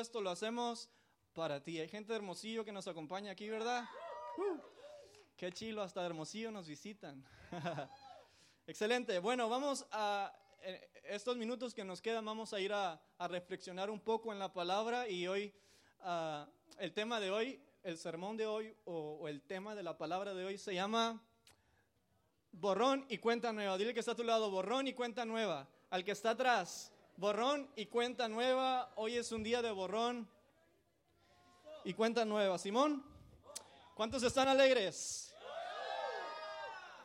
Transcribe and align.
esto 0.00 0.20
lo 0.20 0.30
hacemos 0.30 0.88
para 1.32 1.62
ti. 1.62 1.78
Hay 1.80 1.88
gente 1.88 2.12
de 2.12 2.16
Hermosillo 2.16 2.64
que 2.64 2.72
nos 2.72 2.88
acompaña 2.88 3.32
aquí, 3.32 3.48
¿verdad? 3.48 3.84
Uh, 4.36 4.58
qué 5.36 5.52
chilo, 5.52 5.82
hasta 5.82 6.04
Hermosillo 6.04 6.50
nos 6.50 6.66
visitan. 6.66 7.24
Excelente. 8.66 9.18
Bueno, 9.18 9.48
vamos 9.48 9.86
a 9.90 10.32
estos 11.04 11.36
minutos 11.36 11.74
que 11.74 11.84
nos 11.84 12.02
quedan, 12.02 12.24
vamos 12.24 12.52
a 12.52 12.60
ir 12.60 12.72
a, 12.72 13.00
reflexionar 13.18 13.90
un 13.90 14.00
poco 14.00 14.32
en 14.32 14.38
la 14.38 14.52
palabra 14.52 15.08
y 15.08 15.26
hoy, 15.26 15.52
ah, 16.00 16.46
el 16.78 16.92
tema 16.92 17.20
de 17.20 17.30
hoy, 17.30 17.60
el 17.82 17.96
sermón 17.96 18.36
de 18.36 18.46
hoy 18.46 18.74
o, 18.84 19.28
el 19.28 19.42
tema 19.42 19.74
de 19.74 19.82
la 19.82 19.96
palabra 19.96 20.34
de 20.34 20.44
hoy 20.44 20.58
se 20.58 20.74
llama 20.74 21.22
borrón 22.52 23.06
y 23.08 23.18
cuenta 23.18 23.52
nueva. 23.52 23.78
Dile 23.78 23.94
que 23.94 24.00
está 24.00 24.12
a 24.12 24.16
tu 24.16 24.24
lado, 24.24 24.50
borrón 24.50 24.86
y 24.86 24.92
cuenta 24.92 25.24
nueva. 25.24 25.68
Al 25.90 26.04
que 26.04 26.12
está 26.12 26.30
atrás, 26.30 26.92
borrón 27.18 27.68
y 27.76 27.86
cuenta 27.86 28.28
nueva. 28.28 28.92
Hoy 28.94 29.16
es 29.16 29.32
un 29.32 29.42
día 29.42 29.60
de 29.60 29.72
borrón 29.72 30.26
y 31.84 31.92
cuenta 31.92 32.24
nueva. 32.24 32.56
Simón, 32.58 33.04
¿cuántos 33.94 34.22
están 34.22 34.48
alegres? 34.48 35.34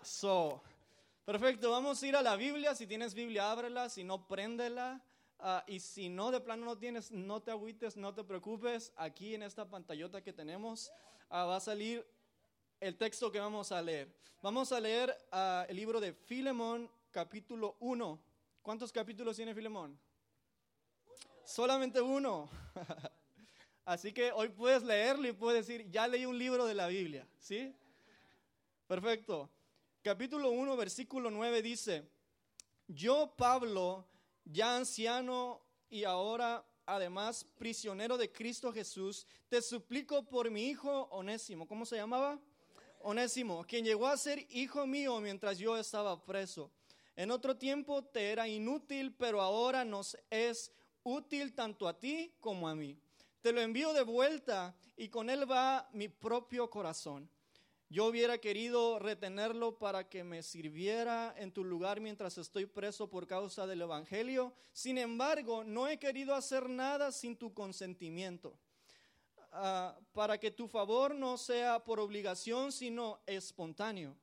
So, 0.04 0.62
Perfecto, 1.26 1.72
vamos 1.72 2.04
a 2.04 2.08
ir 2.08 2.18
a 2.18 2.22
la 2.22 2.36
Biblia. 2.36 2.76
Si 2.76 2.86
tienes 2.86 3.14
Biblia, 3.14 3.50
ábrela. 3.50 3.90
Si 3.90 4.04
no, 4.04 4.28
préndela. 4.28 5.02
Ah, 5.40 5.64
y 5.68 5.80
si 5.80 6.10
no, 6.10 6.32
de 6.32 6.42
plano 6.42 6.66
no 6.66 6.78
tienes, 6.78 7.12
no 7.12 7.42
te 7.42 7.52
agüites, 7.52 7.96
no 7.96 8.14
te 8.14 8.26
preocupes. 8.26 8.92
Aquí 8.98 9.34
en 9.34 9.44
esta 9.44 9.70
pantallota 9.70 10.22
que 10.22 10.34
tenemos 10.34 10.92
ah, 11.30 11.46
va 11.46 11.56
a 11.56 11.60
salir 11.62 12.06
el 12.82 12.98
texto 12.98 13.32
que 13.32 13.40
vamos 13.40 13.72
a 13.72 13.82
leer. 13.82 14.14
Vamos 14.42 14.74
a 14.74 14.82
leer 14.82 15.18
ah, 15.32 15.66
el 15.70 15.78
libro 15.78 16.02
de 16.02 16.12
Filemón, 16.14 16.92
capítulo 17.10 17.78
1. 17.80 18.33
¿Cuántos 18.64 18.92
capítulos 18.92 19.36
tiene 19.36 19.54
Filemón? 19.54 20.00
Solamente 21.46 22.02
uno. 22.02 22.50
Así 23.86 24.12
que 24.12 24.32
hoy 24.32 24.50
puedes 24.50 24.82
leerlo 24.82 25.28
y 25.28 25.34
puedes 25.34 25.68
decir, 25.68 25.88
ya 25.92 26.08
leí 26.08 26.26
un 26.26 26.40
libro 26.40 26.66
de 26.66 26.74
la 26.74 26.88
Biblia. 26.88 27.28
¿Sí? 27.38 27.76
Perfecto 28.88 29.52
capítulo 30.04 30.52
1, 30.52 30.76
versículo 30.76 31.32
9 31.32 31.62
dice, 31.62 32.04
yo 32.90 33.34
Pablo, 33.38 34.06
ya 34.44 34.76
anciano 34.76 35.62
y 35.90 36.04
ahora 36.04 36.66
además 36.86 37.46
prisionero 37.58 38.18
de 38.18 38.30
Cristo 38.30 38.74
Jesús, 38.74 39.26
te 39.48 39.62
suplico 39.62 40.26
por 40.26 40.52
mi 40.52 40.68
hijo 40.68 41.04
Onésimo. 41.12 41.66
¿Cómo 41.66 41.86
se 41.86 41.96
llamaba? 41.96 42.38
Onésimo, 43.00 43.64
quien 43.64 43.86
llegó 43.86 44.08
a 44.08 44.18
ser 44.18 44.46
hijo 44.50 44.86
mío 44.86 45.22
mientras 45.22 45.58
yo 45.58 45.78
estaba 45.78 46.22
preso. 46.22 46.70
En 47.16 47.30
otro 47.32 47.56
tiempo 47.56 48.04
te 48.04 48.32
era 48.32 48.48
inútil, 48.48 49.14
pero 49.14 49.42
ahora 49.42 49.86
nos 49.86 50.18
es 50.30 50.72
útil 51.04 51.54
tanto 51.54 51.88
a 51.88 52.00
ti 52.00 52.34
como 52.40 52.68
a 52.68 52.76
mí. 52.76 52.98
Te 53.42 53.52
lo 53.52 53.62
envío 53.62 53.94
de 53.94 54.04
vuelta 54.04 54.76
y 54.96 55.10
con 55.10 55.30
él 55.30 55.50
va 55.50 55.90
mi 55.94 56.08
propio 56.08 56.70
corazón. 56.70 57.30
Yo 57.90 58.06
hubiera 58.06 58.40
querido 58.40 58.98
retenerlo 58.98 59.78
para 59.78 60.10
que 60.10 60.24
me 60.24 60.42
sirviera 60.42 61.36
en 61.38 61.52
tu 61.52 61.64
lugar 61.64 62.00
mientras 62.00 62.40
estoy 62.40 62.66
preso 62.66 63.08
por 63.08 63.28
causa 63.28 63.68
del 63.68 63.82
Evangelio. 63.82 64.52
Sin 64.72 64.98
embargo, 64.98 65.64
no 65.64 65.88
he 65.88 66.00
querido 66.00 66.34
hacer 66.34 66.68
nada 66.68 67.12
sin 67.12 67.38
tu 67.38 67.54
consentimiento, 67.54 68.58
ah, 69.52 69.96
para 70.14 70.40
que 70.40 70.50
tu 70.50 70.68
favor 70.68 71.14
no 71.14 71.38
sea 71.38 71.84
por 71.84 72.00
obligación, 72.00 72.72
sino 72.72 73.20
espontáneo. 73.28 74.16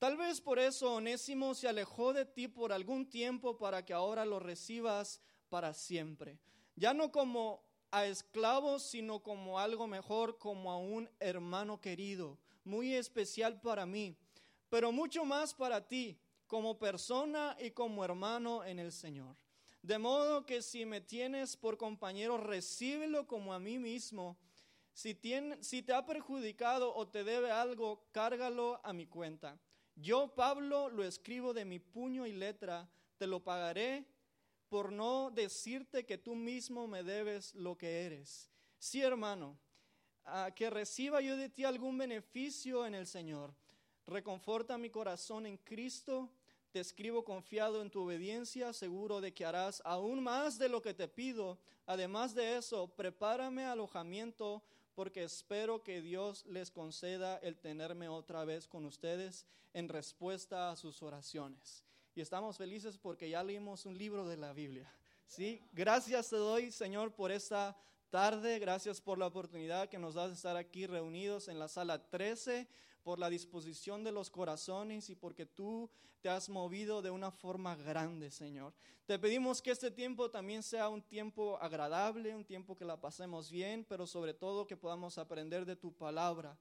Tal 0.00 0.16
vez 0.16 0.40
por 0.40 0.58
eso 0.58 0.94
Onésimo 0.94 1.54
se 1.54 1.68
alejó 1.68 2.14
de 2.14 2.24
ti 2.24 2.48
por 2.48 2.72
algún 2.72 3.10
tiempo 3.10 3.58
para 3.58 3.84
que 3.84 3.92
ahora 3.92 4.24
lo 4.24 4.40
recibas 4.40 5.20
para 5.50 5.74
siempre. 5.74 6.38
Ya 6.74 6.94
no 6.94 7.12
como 7.12 7.62
a 7.90 8.06
esclavos, 8.06 8.82
sino 8.82 9.22
como 9.22 9.58
algo 9.58 9.86
mejor, 9.86 10.38
como 10.38 10.72
a 10.72 10.78
un 10.78 11.10
hermano 11.20 11.82
querido 11.82 12.38
muy 12.64 12.94
especial 12.94 13.60
para 13.60 13.84
mí, 13.84 14.16
pero 14.70 14.90
mucho 14.90 15.26
más 15.26 15.52
para 15.52 15.86
ti, 15.86 16.18
como 16.46 16.78
persona 16.78 17.54
y 17.60 17.72
como 17.72 18.02
hermano 18.02 18.64
en 18.64 18.78
el 18.78 18.92
Señor. 18.92 19.36
De 19.82 19.98
modo 19.98 20.46
que 20.46 20.62
si 20.62 20.86
me 20.86 21.02
tienes 21.02 21.58
por 21.58 21.76
compañero, 21.76 22.38
recíbelo 22.38 23.26
como 23.26 23.52
a 23.52 23.58
mí 23.58 23.78
mismo. 23.78 24.38
Si, 24.94 25.14
si 25.60 25.82
te 25.82 25.92
ha 25.92 26.06
perjudicado 26.06 26.94
o 26.94 27.06
te 27.06 27.22
debe 27.22 27.50
algo, 27.50 28.08
cárgalo 28.12 28.80
a 28.82 28.94
mi 28.94 29.06
cuenta. 29.06 29.60
Yo, 30.00 30.34
Pablo, 30.34 30.88
lo 30.88 31.04
escribo 31.04 31.52
de 31.52 31.66
mi 31.66 31.78
puño 31.78 32.26
y 32.26 32.32
letra, 32.32 32.88
te 33.18 33.26
lo 33.26 33.44
pagaré 33.44 34.06
por 34.70 34.92
no 34.92 35.30
decirte 35.30 36.06
que 36.06 36.16
tú 36.16 36.34
mismo 36.34 36.86
me 36.86 37.02
debes 37.02 37.54
lo 37.54 37.76
que 37.76 38.06
eres. 38.06 38.50
Sí, 38.78 39.02
hermano, 39.02 39.58
que 40.56 40.70
reciba 40.70 41.20
yo 41.20 41.36
de 41.36 41.50
ti 41.50 41.64
algún 41.64 41.98
beneficio 41.98 42.86
en 42.86 42.94
el 42.94 43.06
Señor. 43.06 43.52
Reconforta 44.06 44.78
mi 44.78 44.88
corazón 44.88 45.44
en 45.44 45.58
Cristo. 45.58 46.30
Te 46.70 46.80
escribo 46.80 47.22
confiado 47.22 47.82
en 47.82 47.90
tu 47.90 48.02
obediencia, 48.02 48.72
seguro 48.72 49.20
de 49.20 49.34
que 49.34 49.44
harás 49.44 49.82
aún 49.84 50.22
más 50.22 50.56
de 50.56 50.70
lo 50.70 50.80
que 50.80 50.94
te 50.94 51.08
pido. 51.08 51.58
Además 51.84 52.34
de 52.34 52.56
eso, 52.56 52.88
prepárame 52.88 53.64
alojamiento 53.64 54.62
porque 54.94 55.22
espero 55.22 55.82
que 55.82 56.00
Dios 56.00 56.44
les 56.46 56.70
conceda 56.70 57.38
el 57.38 57.56
tenerme 57.56 58.08
otra 58.08 58.44
vez 58.44 58.66
con 58.66 58.84
ustedes 58.84 59.46
en 59.72 59.88
respuesta 59.88 60.70
a 60.70 60.76
sus 60.76 61.02
oraciones. 61.02 61.84
Y 62.14 62.20
estamos 62.20 62.56
felices 62.56 62.98
porque 62.98 63.30
ya 63.30 63.42
leímos 63.42 63.86
un 63.86 63.96
libro 63.96 64.26
de 64.26 64.36
la 64.36 64.52
Biblia. 64.52 64.92
Sí, 65.26 65.62
gracias 65.72 66.28
te 66.28 66.36
doy, 66.36 66.72
Señor, 66.72 67.14
por 67.14 67.30
esta 67.30 67.76
tarde. 68.10 68.58
Gracias 68.58 69.00
por 69.00 69.16
la 69.18 69.28
oportunidad 69.28 69.88
que 69.88 69.98
nos 69.98 70.14
das 70.14 70.28
de 70.28 70.34
estar 70.34 70.56
aquí 70.56 70.86
reunidos 70.86 71.48
en 71.48 71.58
la 71.58 71.68
sala 71.68 72.10
13, 72.10 72.66
por 73.02 73.18
la 73.18 73.30
disposición 73.30 74.04
de 74.04 74.12
los 74.12 74.30
corazones 74.30 75.10
y 75.10 75.14
porque 75.14 75.46
tú 75.46 75.90
te 76.20 76.28
has 76.28 76.48
movido 76.48 77.02
de 77.02 77.10
una 77.10 77.30
forma 77.30 77.76
grande, 77.76 78.30
Señor. 78.30 78.74
Te 79.06 79.18
pedimos 79.18 79.62
que 79.62 79.70
este 79.70 79.90
tiempo 79.90 80.30
también 80.30 80.62
sea 80.62 80.88
un 80.88 81.02
tiempo 81.02 81.58
agradable, 81.60 82.34
un 82.34 82.44
tiempo 82.44 82.76
que 82.76 82.84
la 82.84 83.00
pasemos 83.00 83.50
bien, 83.50 83.84
pero 83.88 84.06
sobre 84.06 84.34
todo 84.34 84.66
que 84.66 84.76
podamos 84.76 85.18
aprender 85.18 85.64
de 85.64 85.76
tu 85.76 85.92
palabra. 85.92 86.56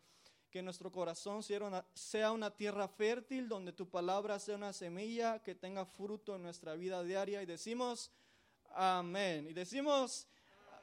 Que 0.50 0.64
nuestro 0.64 0.92
corazón 0.92 1.44
sea 1.44 2.32
una, 2.32 2.52
tierra 2.56 2.88
fértil 2.88 3.48
donde 3.48 3.72
tu 3.72 3.88
palabra 3.88 4.40
sea 4.40 4.56
una 4.56 4.74
semilla 4.74 5.44
que 5.44 5.54
tenga 5.54 5.86
fruto 5.86 6.36
en 6.36 6.42
nuestra 6.42 6.74
vida 6.74 7.04
diaria. 7.04 7.44
Y 7.44 7.46
decimos, 7.46 8.12
amén. 8.74 9.46
Y 9.48 9.54
decimos, 9.54 10.28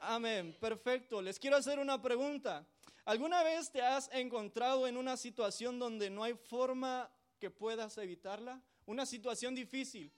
Amén, 0.01 0.57
perfecto. 0.61 1.23
Les 1.23 1.39
quiero 1.39 1.57
hacer 1.57 1.79
una 1.79 2.01
pregunta. 2.01 2.67
¿Alguna 3.07 3.45
vez 3.45 3.71
te 3.71 3.83
has 3.83 4.11
encontrado 4.13 4.89
en 4.89 4.97
una 4.97 5.17
situación 5.17 5.79
donde 5.79 6.11
no 6.11 6.25
hay 6.25 6.35
forma 6.35 7.09
que 7.39 7.51
puedas 7.51 7.97
evitarla? 7.99 8.61
Una 8.85 9.07
situación 9.07 9.55
difícil 9.55 10.11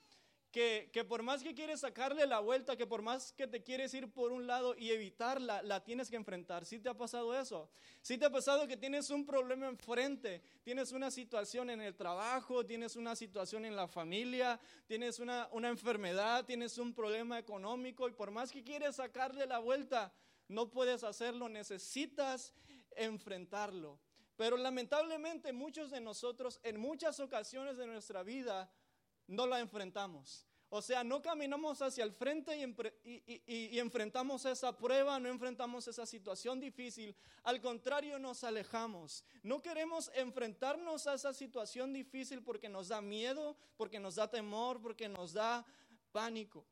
que, 0.50 1.04
por 1.06 1.22
más 1.22 1.42
que 1.42 1.54
quieres 1.54 1.80
sacarle 1.80 2.26
la 2.26 2.40
vuelta, 2.40 2.78
que 2.78 2.86
por 2.86 3.02
más 3.02 3.34
que 3.34 3.46
te 3.46 3.62
quieres 3.62 3.92
ir 3.92 4.10
por 4.10 4.32
un 4.32 4.46
lado 4.46 4.74
y 4.74 4.88
evitarla, 4.88 5.62
la 5.62 5.84
tienes 5.84 6.08
que 6.08 6.16
enfrentar. 6.16 6.64
¿Sí 6.64 6.78
te 6.78 6.88
ha 6.88 6.96
pasado 6.96 7.38
eso? 7.38 7.68
¿Sí 8.00 8.16
te 8.16 8.24
ha 8.24 8.30
pasado 8.30 8.66
que 8.66 8.78
tienes 8.78 9.10
un 9.10 9.26
problema 9.26 9.68
enfrente? 9.68 10.40
Tienes 10.62 10.92
una 10.92 11.10
situación 11.10 11.68
en 11.68 11.82
el 11.82 11.94
trabajo, 11.94 12.64
tienes 12.64 12.96
una 12.96 13.14
situación 13.14 13.66
en 13.66 13.76
la 13.76 13.86
familia, 13.86 14.58
tienes 14.86 15.18
una, 15.18 15.46
una 15.52 15.68
enfermedad, 15.68 16.46
tienes 16.46 16.78
un 16.78 16.94
problema 16.94 17.38
económico 17.38 18.08
y 18.08 18.12
por 18.12 18.30
más 18.30 18.50
que 18.50 18.64
quieres 18.64 18.96
sacarle 18.96 19.44
la 19.44 19.58
vuelta, 19.58 20.10
no 20.48 20.70
puedes 20.70 21.04
hacerlo, 21.04 21.50
necesitas 21.50 22.54
enfrentarlo. 22.98 23.98
Pero 24.36 24.56
lamentablemente 24.56 25.52
muchos 25.52 25.90
de 25.90 26.00
nosotros 26.00 26.60
en 26.62 26.78
muchas 26.78 27.18
ocasiones 27.20 27.76
de 27.76 27.86
nuestra 27.86 28.22
vida 28.22 28.70
no 29.26 29.46
la 29.46 29.60
enfrentamos. 29.60 30.46
O 30.70 30.82
sea, 30.82 31.02
no 31.02 31.22
caminamos 31.22 31.80
hacia 31.80 32.04
el 32.04 32.12
frente 32.12 32.54
y, 33.02 33.78
enfrentamos 33.78 34.44
esa 34.44 34.76
prueba, 34.76 35.18
no 35.18 35.30
enfrentamos 35.30 35.88
esa 35.88 36.04
situación 36.04 36.60
difícil. 36.60 37.16
Al 37.42 37.58
contrario, 37.60 38.18
nos 38.18 38.44
alejamos. 38.44 39.24
No 39.42 39.62
queremos 39.62 40.10
enfrentarnos 40.14 41.06
a 41.06 41.14
esa 41.14 41.32
situación 41.32 41.94
difícil 41.94 42.42
porque 42.42 42.68
nos 42.68 42.88
da 42.88 43.00
miedo, 43.00 43.56
porque 43.78 43.98
nos 43.98 44.16
da 44.16 44.28
temor, 44.28 44.80
porque 44.82 45.08
nos 45.08 45.32
da 45.32 45.64
pánico. 46.12 46.66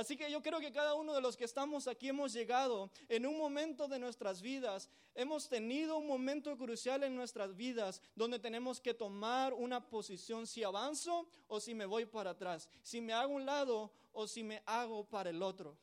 Así 0.00 0.16
que 0.16 0.30
yo 0.30 0.40
creo 0.40 0.60
que 0.60 0.72
cada 0.72 0.94
uno 0.94 1.12
de 1.12 1.20
los 1.20 1.36
que 1.36 1.44
estamos 1.44 1.86
aquí 1.86 2.08
hemos 2.08 2.32
llegado 2.32 2.90
en 3.06 3.26
un 3.26 3.36
momento 3.36 3.86
de 3.86 3.98
nuestras 3.98 4.40
vidas, 4.40 4.88
hemos 5.14 5.46
tenido 5.46 5.98
un 5.98 6.06
momento 6.06 6.56
crucial 6.56 7.02
en 7.02 7.14
nuestras 7.14 7.54
vidas 7.54 8.00
donde 8.14 8.38
tenemos 8.38 8.80
que 8.80 8.94
tomar 8.94 9.52
una 9.52 9.90
posición 9.90 10.46
si 10.46 10.64
avanzo 10.64 11.28
o 11.48 11.60
si 11.60 11.74
me 11.74 11.84
voy 11.84 12.06
para 12.06 12.30
atrás, 12.30 12.66
si 12.82 13.02
me 13.02 13.12
hago 13.12 13.34
un 13.34 13.44
lado 13.44 13.92
o 14.14 14.26
si 14.26 14.42
me 14.42 14.62
hago 14.64 15.04
para 15.04 15.28
el 15.28 15.42
otro. 15.42 15.76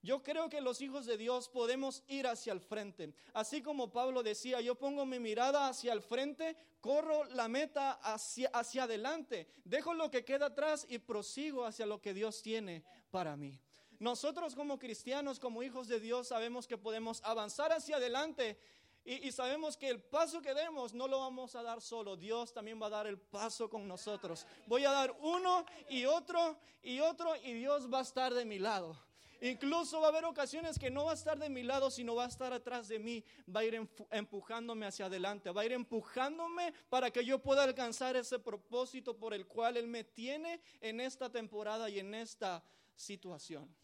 Yo 0.00 0.22
creo 0.22 0.48
que 0.48 0.60
los 0.60 0.80
hijos 0.80 1.04
de 1.04 1.18
Dios 1.18 1.48
podemos 1.48 2.04
ir 2.06 2.28
hacia 2.28 2.52
el 2.52 2.60
frente. 2.60 3.12
Así 3.34 3.62
como 3.62 3.92
Pablo 3.92 4.22
decía, 4.22 4.60
yo 4.60 4.76
pongo 4.76 5.04
mi 5.04 5.18
mirada 5.18 5.68
hacia 5.68 5.92
el 5.92 6.00
frente, 6.00 6.56
corro 6.80 7.24
la 7.24 7.48
meta 7.48 7.92
hacia, 7.94 8.48
hacia 8.54 8.84
adelante, 8.84 9.48
dejo 9.64 9.92
lo 9.92 10.10
que 10.10 10.24
queda 10.24 10.46
atrás 10.46 10.86
y 10.88 11.00
prosigo 11.00 11.66
hacia 11.66 11.84
lo 11.84 12.00
que 12.00 12.14
Dios 12.14 12.40
tiene 12.42 12.82
para 13.10 13.36
mí. 13.36 13.58
nosotros 13.98 14.54
como 14.54 14.78
cristianos, 14.78 15.38
como 15.38 15.62
hijos 15.62 15.88
de 15.88 16.00
Dios, 16.00 16.28
sabemos 16.28 16.66
que 16.66 16.78
podemos 16.78 17.20
avanzar 17.22 17.72
hacia 17.72 17.96
adelante 17.96 18.58
y, 19.04 19.32
sabemos 19.32 19.76
que 19.76 19.88
el 19.88 20.00
paso 20.00 20.42
que 20.42 20.52
demos 20.52 20.92
no 20.92 21.08
lo 21.08 21.20
vamos 21.20 21.54
a 21.54 21.62
dar 21.62 21.80
solo. 21.80 22.16
Dios 22.16 22.52
también 22.52 22.80
va 22.80 22.86
a 22.86 22.90
dar 22.90 23.06
el 23.06 23.18
paso 23.18 23.68
con 23.68 23.88
nosotros. 23.88 24.46
Voy 24.66 24.84
a 24.84 24.90
dar 24.90 25.16
uno 25.20 25.64
y 25.88 26.04
otro 26.04 26.58
y 26.82 27.00
otro 27.00 27.34
y 27.36 27.54
Dios 27.54 27.92
va 27.92 28.00
a 28.00 28.02
estar 28.02 28.34
de 28.34 28.44
mi 28.44 28.58
lado. 28.58 28.96
Incluso 29.40 30.00
va 30.00 30.08
a 30.08 30.10
haber 30.10 30.26
ocasiones 30.26 30.78
que 30.78 30.90
no 30.90 31.06
va 31.06 31.12
a 31.12 31.14
estar 31.14 31.38
de 31.38 31.48
mi 31.48 31.62
lado, 31.62 31.90
sino 31.90 32.14
va 32.14 32.26
a 32.26 32.28
estar 32.28 32.52
atrás 32.52 32.88
de 32.88 32.98
mí, 32.98 33.24
va 33.54 33.60
a 33.60 33.64
ir 33.64 33.88
empujándome 34.10 34.84
hacia 34.84 35.06
adelante, 35.06 35.50
va 35.50 35.62
a 35.62 35.64
ir 35.64 35.72
empujándome 35.72 36.74
para 36.90 37.10
que 37.10 37.24
yo 37.24 37.38
pueda 37.38 37.62
alcanzar 37.62 38.16
ese 38.16 38.38
propósito 38.38 39.16
por 39.16 39.32
el 39.32 39.46
cual 39.46 39.78
Él 39.78 39.86
me 39.86 40.04
tiene 40.04 40.60
en 40.82 41.00
esta 41.00 41.30
temporada 41.30 41.88
y 41.88 42.00
en 42.00 42.14
esta 42.14 42.62
situación. 43.00 43.74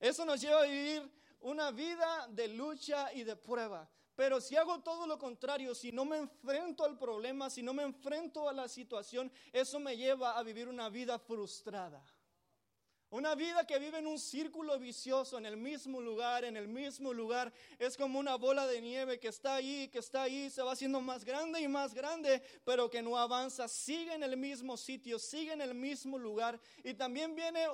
Eso 0.00 0.24
nos 0.24 0.40
lleva 0.40 0.62
a 0.62 0.66
vivir 0.66 1.10
una 1.40 1.70
vida 1.70 2.26
de 2.28 2.48
lucha 2.48 3.12
y 3.12 3.24
de 3.24 3.36
prueba. 3.36 3.88
Pero 4.14 4.40
si 4.40 4.56
hago 4.56 4.80
todo 4.80 5.06
lo 5.06 5.18
contrario, 5.18 5.74
si 5.74 5.92
no 5.92 6.04
me 6.04 6.16
enfrento 6.16 6.84
al 6.84 6.98
problema, 6.98 7.48
si 7.50 7.62
no 7.62 7.72
me 7.72 7.84
enfrento 7.84 8.48
a 8.48 8.52
la 8.52 8.68
situación, 8.68 9.30
eso 9.52 9.78
me 9.78 9.96
lleva 9.96 10.36
a 10.36 10.42
vivir 10.42 10.66
una 10.66 10.88
vida 10.88 11.18
frustrada. 11.18 12.04
Una 13.10 13.34
vida 13.34 13.66
que 13.66 13.78
vive 13.78 13.98
en 13.98 14.06
un 14.06 14.18
círculo 14.18 14.78
vicioso, 14.78 15.38
en 15.38 15.46
el 15.46 15.56
mismo 15.56 15.98
lugar, 15.98 16.44
en 16.44 16.58
el 16.58 16.68
mismo 16.68 17.14
lugar. 17.14 17.50
Es 17.78 17.96
como 17.96 18.18
una 18.18 18.34
bola 18.34 18.66
de 18.66 18.82
nieve 18.82 19.18
que 19.18 19.28
está 19.28 19.54
ahí, 19.54 19.88
que 19.88 20.00
está 20.00 20.24
ahí, 20.24 20.50
se 20.50 20.62
va 20.62 20.72
haciendo 20.72 21.00
más 21.00 21.24
grande 21.24 21.58
y 21.62 21.68
más 21.68 21.94
grande, 21.94 22.42
pero 22.64 22.90
que 22.90 23.00
no 23.00 23.16
avanza. 23.16 23.66
Sigue 23.66 24.12
en 24.12 24.22
el 24.22 24.36
mismo 24.36 24.76
sitio, 24.76 25.18
sigue 25.18 25.52
en 25.52 25.62
el 25.62 25.74
mismo 25.74 26.18
lugar. 26.18 26.60
Y 26.84 26.92
también 26.92 27.34
viene 27.34 27.66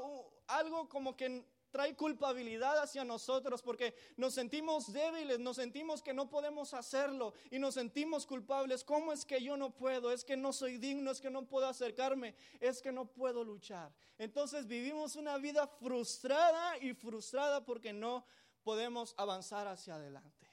algo 0.47 0.89
como 0.89 1.17
que 1.17 1.45
trae 1.75 1.97
culpabilidad 1.97 2.79
hacia 2.79 3.05
nosotros 3.05 3.61
porque 3.61 3.97
nos 4.17 4.33
sentimos 4.33 4.93
débiles, 4.93 5.41
nos 5.41 5.57
sentimos 5.57 6.01
que 6.01 6.15
no 6.15 6.31
podemos 6.31 6.73
hacerlo 6.73 7.35
y 7.51 7.59
nos 7.59 7.75
sentimos 7.75 8.27
culpables. 8.27 8.85
¿Cómo 8.85 9.13
es 9.13 9.25
que 9.25 9.43
yo 9.43 9.57
no 9.57 9.75
puedo? 9.75 10.13
Es 10.13 10.25
que 10.25 10.37
no 10.37 10.53
soy 10.53 10.79
digno, 10.79 11.11
es 11.11 11.21
que 11.21 11.31
no 11.31 11.49
puedo 11.49 11.67
acercarme, 11.67 12.37
es 12.61 12.81
que 12.81 12.93
no 12.93 13.07
puedo 13.07 13.43
luchar. 13.43 13.93
Entonces 14.19 14.69
vivimos 14.69 15.17
una 15.17 15.37
vida 15.37 15.67
frustrada 15.67 16.79
y 16.79 16.95
frustrada 16.95 17.65
porque 17.65 17.93
no 17.93 18.25
podemos 18.63 19.13
avanzar 19.17 19.67
hacia 19.67 19.97
adelante. 19.97 20.49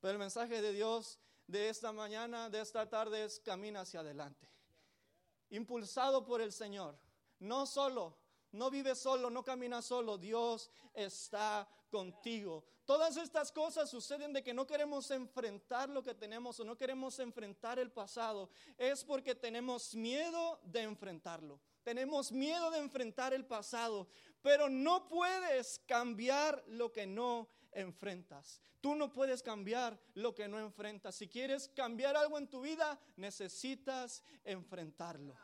Pero 0.00 0.12
el 0.12 0.18
mensaje 0.18 0.62
de 0.62 0.72
Dios 0.72 1.18
de 1.46 1.68
esta 1.68 1.92
mañana, 1.92 2.48
de 2.48 2.62
esta 2.62 2.88
tarde 2.88 3.22
es 3.22 3.38
camina 3.38 3.82
hacia 3.82 4.00
adelante. 4.00 4.48
Impulsado 5.50 6.24
por 6.24 6.40
el 6.40 6.52
Señor, 6.52 6.98
no 7.38 7.66
solo 7.66 8.16
no 8.56 8.70
vives 8.70 8.98
solo, 8.98 9.30
no 9.30 9.44
caminas 9.44 9.84
solo, 9.84 10.18
Dios 10.18 10.70
está 10.94 11.68
contigo. 11.90 12.64
Todas 12.84 13.16
estas 13.16 13.50
cosas 13.50 13.90
suceden 13.90 14.32
de 14.32 14.42
que 14.42 14.54
no 14.54 14.66
queremos 14.66 15.10
enfrentar 15.10 15.88
lo 15.88 16.02
que 16.02 16.14
tenemos 16.14 16.58
o 16.60 16.64
no 16.64 16.76
queremos 16.76 17.18
enfrentar 17.18 17.78
el 17.78 17.90
pasado. 17.90 18.48
Es 18.78 19.04
porque 19.04 19.34
tenemos 19.34 19.94
miedo 19.94 20.60
de 20.62 20.82
enfrentarlo. 20.82 21.60
Tenemos 21.82 22.32
miedo 22.32 22.70
de 22.70 22.78
enfrentar 22.78 23.32
el 23.34 23.44
pasado, 23.44 24.08
pero 24.42 24.68
no 24.68 25.08
puedes 25.08 25.80
cambiar 25.86 26.64
lo 26.66 26.92
que 26.92 27.06
no 27.06 27.48
enfrentas. 27.72 28.60
Tú 28.80 28.94
no 28.94 29.12
puedes 29.12 29.42
cambiar 29.42 29.98
lo 30.14 30.34
que 30.34 30.48
no 30.48 30.58
enfrentas. 30.60 31.14
Si 31.14 31.28
quieres 31.28 31.68
cambiar 31.68 32.16
algo 32.16 32.38
en 32.38 32.48
tu 32.48 32.60
vida, 32.60 32.98
necesitas 33.16 34.22
enfrentarlo. 34.44 35.36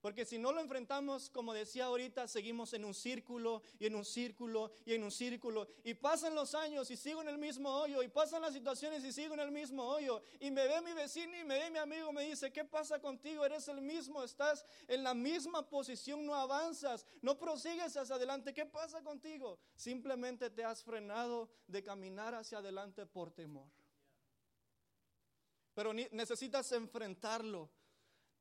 Porque 0.00 0.24
si 0.24 0.38
no 0.38 0.50
lo 0.50 0.60
enfrentamos, 0.60 1.28
como 1.28 1.52
decía 1.52 1.84
ahorita, 1.84 2.26
seguimos 2.26 2.72
en 2.72 2.86
un 2.86 2.94
círculo 2.94 3.62
y 3.78 3.86
en 3.86 3.94
un 3.94 4.04
círculo 4.04 4.72
y 4.86 4.94
en 4.94 5.02
un 5.02 5.10
círculo. 5.10 5.68
Y 5.84 5.92
pasan 5.92 6.34
los 6.34 6.54
años 6.54 6.90
y 6.90 6.96
sigo 6.96 7.20
en 7.20 7.28
el 7.28 7.36
mismo 7.36 7.68
hoyo. 7.70 8.02
Y 8.02 8.08
pasan 8.08 8.40
las 8.40 8.54
situaciones 8.54 9.04
y 9.04 9.12
sigo 9.12 9.34
en 9.34 9.40
el 9.40 9.50
mismo 9.50 9.84
hoyo. 9.84 10.22
Y 10.40 10.50
me 10.50 10.66
ve 10.66 10.80
mi 10.80 10.94
vecino 10.94 11.38
y 11.38 11.44
me 11.44 11.58
ve 11.58 11.70
mi 11.70 11.78
amigo, 11.78 12.12
me 12.12 12.24
dice, 12.24 12.50
¿qué 12.50 12.64
pasa 12.64 12.98
contigo? 12.98 13.44
Eres 13.44 13.68
el 13.68 13.82
mismo, 13.82 14.22
estás 14.22 14.64
en 14.88 15.04
la 15.04 15.12
misma 15.12 15.68
posición, 15.68 16.24
no 16.24 16.34
avanzas, 16.34 17.04
no 17.20 17.38
prosigues 17.38 17.94
hacia 17.94 18.14
adelante. 18.14 18.54
¿Qué 18.54 18.64
pasa 18.64 19.02
contigo? 19.02 19.58
Simplemente 19.74 20.48
te 20.48 20.64
has 20.64 20.82
frenado 20.82 21.50
de 21.66 21.82
caminar 21.82 22.34
hacia 22.34 22.58
adelante 22.58 23.04
por 23.04 23.30
temor. 23.32 23.68
Pero 25.74 25.92
necesitas 25.92 26.72
enfrentarlo 26.72 27.70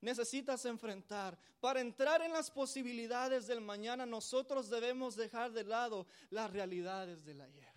necesitas 0.02 0.66
enfrentar. 0.66 1.38
Para 1.60 1.82
entrar 1.82 2.22
en 2.22 2.32
las 2.32 2.52
posibilidades 2.52 3.48
del 3.48 3.62
mañana, 3.62 4.06
nosotros 4.06 4.70
debemos 4.70 5.16
dejar 5.16 5.52
de 5.52 5.64
lado 5.64 6.08
las 6.30 6.50
realidades 6.52 7.26
del 7.26 7.42
ayer. 7.42 7.74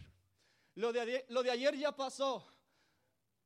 Lo 0.75 0.93
de 0.93 1.01
ayer, 1.01 1.27
lo 1.29 1.43
de 1.43 1.51
ayer 1.51 1.77
ya 1.77 1.93
pasó. 1.95 2.52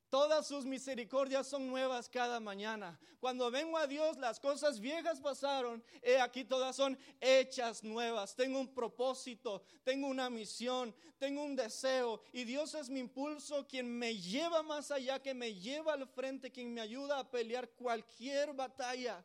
Todas 0.08 0.46
sus 0.46 0.64
misericordias 0.64 1.48
son 1.48 1.66
nuevas 1.66 2.08
cada 2.08 2.38
mañana. 2.38 2.98
Cuando 3.18 3.50
vengo 3.50 3.76
a 3.76 3.88
Dios, 3.88 4.16
las 4.18 4.38
cosas 4.38 4.78
viejas 4.78 5.20
pasaron. 5.20 5.82
He 6.00 6.20
aquí 6.20 6.44
todas 6.44 6.76
son 6.76 6.96
hechas 7.20 7.82
nuevas. 7.82 8.36
Tengo 8.36 8.60
un 8.60 8.72
propósito, 8.72 9.64
tengo 9.82 10.06
una 10.06 10.30
misión, 10.30 10.94
tengo 11.18 11.42
un 11.42 11.56
deseo. 11.56 12.22
Y 12.32 12.44
Dios 12.44 12.74
es 12.74 12.88
mi 12.88 13.00
impulso, 13.00 13.66
quien 13.66 13.98
me 13.98 14.16
lleva 14.16 14.62
más 14.62 14.92
allá, 14.92 15.20
que 15.20 15.34
me 15.34 15.54
lleva 15.54 15.94
al 15.94 16.06
frente, 16.06 16.52
quien 16.52 16.72
me 16.72 16.80
ayuda 16.80 17.18
a 17.18 17.28
pelear 17.28 17.70
cualquier 17.70 18.52
batalla. 18.52 19.24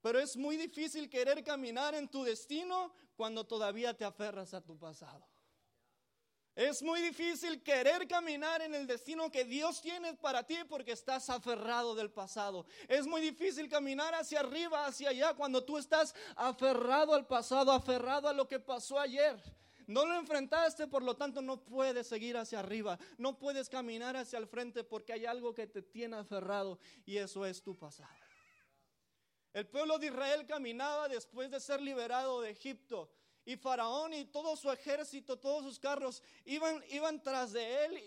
Pero 0.00 0.18
es 0.18 0.36
muy 0.36 0.56
difícil 0.56 1.08
querer 1.08 1.44
caminar 1.44 1.94
en 1.94 2.08
tu 2.08 2.24
destino 2.24 2.92
cuando 3.16 3.46
todavía 3.46 3.96
te 3.96 4.04
aferras 4.04 4.52
a 4.54 4.60
tu 4.60 4.76
pasado. 4.76 5.33
Es 6.54 6.82
muy 6.84 7.00
difícil 7.00 7.62
querer 7.64 8.06
caminar 8.06 8.62
en 8.62 8.76
el 8.76 8.86
destino 8.86 9.28
que 9.28 9.44
Dios 9.44 9.80
tiene 9.80 10.14
para 10.14 10.44
ti 10.44 10.58
porque 10.68 10.92
estás 10.92 11.28
aferrado 11.28 11.96
del 11.96 12.12
pasado. 12.12 12.64
Es 12.86 13.08
muy 13.08 13.20
difícil 13.20 13.68
caminar 13.68 14.14
hacia 14.14 14.38
arriba, 14.38 14.86
hacia 14.86 15.10
allá, 15.10 15.34
cuando 15.34 15.64
tú 15.64 15.78
estás 15.78 16.14
aferrado 16.36 17.12
al 17.12 17.26
pasado, 17.26 17.72
aferrado 17.72 18.28
a 18.28 18.32
lo 18.32 18.46
que 18.46 18.60
pasó 18.60 19.00
ayer. 19.00 19.36
No 19.88 20.06
lo 20.06 20.14
enfrentaste, 20.14 20.86
por 20.86 21.02
lo 21.02 21.16
tanto 21.16 21.42
no 21.42 21.62
puedes 21.64 22.06
seguir 22.06 22.36
hacia 22.36 22.60
arriba, 22.60 22.98
no 23.18 23.36
puedes 23.36 23.68
caminar 23.68 24.16
hacia 24.16 24.38
el 24.38 24.46
frente 24.46 24.84
porque 24.84 25.12
hay 25.12 25.26
algo 25.26 25.52
que 25.52 25.66
te 25.66 25.82
tiene 25.82 26.16
aferrado 26.16 26.78
y 27.04 27.16
eso 27.16 27.44
es 27.44 27.62
tu 27.62 27.76
pasado. 27.76 28.08
El 29.52 29.66
pueblo 29.66 29.98
de 29.98 30.06
Israel 30.06 30.46
caminaba 30.46 31.08
después 31.08 31.50
de 31.50 31.60
ser 31.60 31.80
liberado 31.80 32.40
de 32.40 32.50
Egipto 32.50 33.10
y 33.46 33.56
Faraón 33.56 34.14
y 34.14 34.24
todo 34.24 34.56
su 34.56 34.70
ejército, 34.70 35.38
todos 35.38 35.64
sus 35.64 35.78
carros 35.78 36.22
iban, 36.46 36.82
iban 36.88 37.22
tras 37.22 37.52
de 37.52 37.84
él 37.84 37.98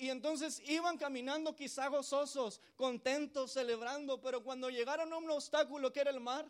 y, 0.00 0.08
entonces 0.08 0.60
iban 0.68 0.96
caminando 0.96 1.56
quizá 1.56 1.88
gozosos, 1.88 2.60
contentos, 2.76 3.52
celebrando, 3.52 4.20
pero 4.20 4.42
cuando 4.44 4.70
llegaron 4.70 5.12
a 5.12 5.16
un 5.16 5.28
obstáculo 5.30 5.92
que 5.92 6.00
era 6.00 6.10
el 6.10 6.20
mar, 6.20 6.48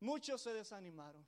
muchos 0.00 0.40
se 0.40 0.54
desanimaron. 0.54 1.26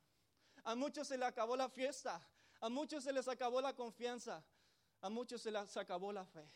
A 0.63 0.73
muchos 0.73 1.07
se 1.07 1.17
les 1.17 1.27
acabó 1.27 1.55
la 1.55 1.69
fiesta, 1.69 2.27
a 2.59 2.69
muchos 2.69 3.03
se 3.03 3.13
les 3.13 3.27
acabó 3.27 3.61
la 3.61 3.75
confianza, 3.75 4.43
a 5.01 5.09
muchos 5.09 5.43
se 5.43 5.51
les 5.51 5.77
acabó 5.77 6.11
la 6.11 6.25
fe. 6.25 6.49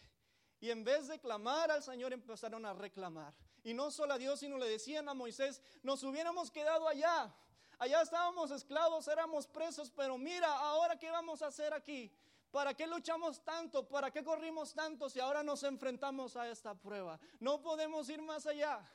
Y 0.59 0.71
en 0.71 0.83
vez 0.83 1.07
de 1.07 1.19
clamar 1.19 1.69
al 1.69 1.83
Señor 1.83 2.11
empezaron 2.11 2.65
a 2.65 2.73
reclamar. 2.73 3.35
Y 3.63 3.73
no 3.75 3.91
solo 3.91 4.13
a 4.13 4.17
Dios, 4.17 4.39
sino 4.39 4.57
le 4.57 4.67
decían 4.67 5.07
a 5.09 5.13
Moisés, 5.13 5.61
nos 5.83 6.01
hubiéramos 6.03 6.49
quedado 6.49 6.87
allá 6.87 7.33
Allá 7.79 8.01
estábamos 8.01 8.51
esclavos, 8.51 9.07
éramos 9.07 9.47
presos, 9.47 9.89
pero 9.89 10.17
mira, 10.17 10.51
ahora 10.51 10.99
qué 10.99 11.09
vamos 11.09 11.41
a 11.41 11.47
hacer 11.47 11.73
aquí. 11.73 12.11
¿Para 12.51 12.73
qué 12.73 12.85
luchamos 12.85 13.41
tanto? 13.43 13.87
¿Para 13.87 14.11
qué 14.11 14.21
corrimos 14.21 14.73
tanto 14.73 15.09
si 15.09 15.21
ahora 15.21 15.43
nos 15.43 15.63
enfrentamos 15.63 16.35
a 16.35 16.49
esta 16.49 16.73
prueba? 16.73 17.17
No 17.39 17.61
podemos 17.61 18.09
ir 18.09 18.21
más 18.21 18.45
allá. 18.47 18.85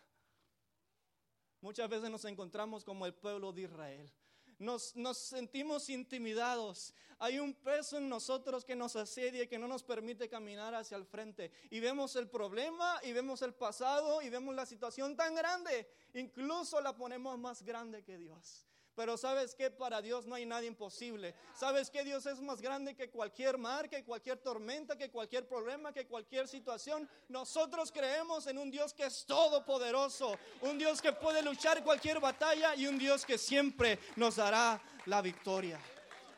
Muchas 1.63 1.89
veces 1.89 2.11
nos 2.11 2.27
encontramos 2.27 2.85
como 2.85 3.07
el 3.07 3.15
pueblo 3.15 3.55
de 3.55 3.63
Israel. 3.63 4.13
Nos, 4.59 4.95
nos, 4.97 5.17
sentimos 5.17 5.89
intimidados. 5.89 6.93
Hay 7.19 7.39
un 7.39 7.55
peso 7.55 7.97
en 7.97 8.09
nosotros 8.09 8.67
que 8.67 8.77
nos 8.77 8.97
asedia 8.97 9.45
y 9.45 9.49
que 9.49 9.59
no 9.59 9.67
nos 9.67 9.83
permite 9.83 10.29
caminar 10.29 10.75
hacia 10.75 10.99
el 10.99 11.07
frente. 11.07 11.51
Y 11.71 11.81
vemos 11.81 12.17
el 12.17 12.29
problema 12.29 13.01
y 13.03 13.13
vemos 13.13 13.41
el 13.41 13.55
pasado 13.55 14.21
y 14.21 14.29
vemos 14.29 14.55
la 14.55 14.67
situación 14.67 15.17
tan 15.17 15.35
grande. 15.35 15.89
Incluso 16.13 16.83
la 16.83 16.95
ponemos 16.95 17.39
más 17.39 17.63
grande 17.63 18.05
que 18.05 18.19
Dios. 18.19 18.67
Pero 18.95 19.17
sabes 19.17 19.57
que 19.57 19.71
para 19.71 20.01
Dios 20.01 20.25
no 20.27 20.37
hay 20.37 20.47
nada 20.47 20.65
imposible. 20.65 21.35
Sabes 21.55 21.91
que 21.91 22.05
Dios 22.05 22.27
es 22.27 22.41
más 22.41 22.61
grande 22.61 22.95
que 22.95 23.11
cualquier 23.11 23.59
mar, 23.59 23.89
que 23.89 24.05
cualquier 24.05 24.39
tormenta, 24.39 24.97
que 24.97 25.11
cualquier 25.11 25.49
problema, 25.49 25.93
que 25.93 26.07
cualquier 26.07 26.47
situación. 26.47 27.09
Nosotros 27.29 27.91
creemos 27.91 28.47
en 28.47 28.57
un 28.57 28.71
Dios 28.71 28.95
que 28.95 29.07
es 29.07 29.27
todopoderoso, 29.27 30.39
un 30.61 30.79
Dios 30.79 31.03
que 31.03 31.13
puede 31.13 31.43
luchar 31.43 31.83
cualquier 31.83 32.21
batalla 32.21 32.77
y 32.77 32.87
un 32.87 32.97
Dios 32.97 33.27
que 33.27 33.37
siempre 33.37 33.99
nos 34.15 34.37
dará 34.37 34.81
la 35.07 35.21
victoria. 35.21 35.81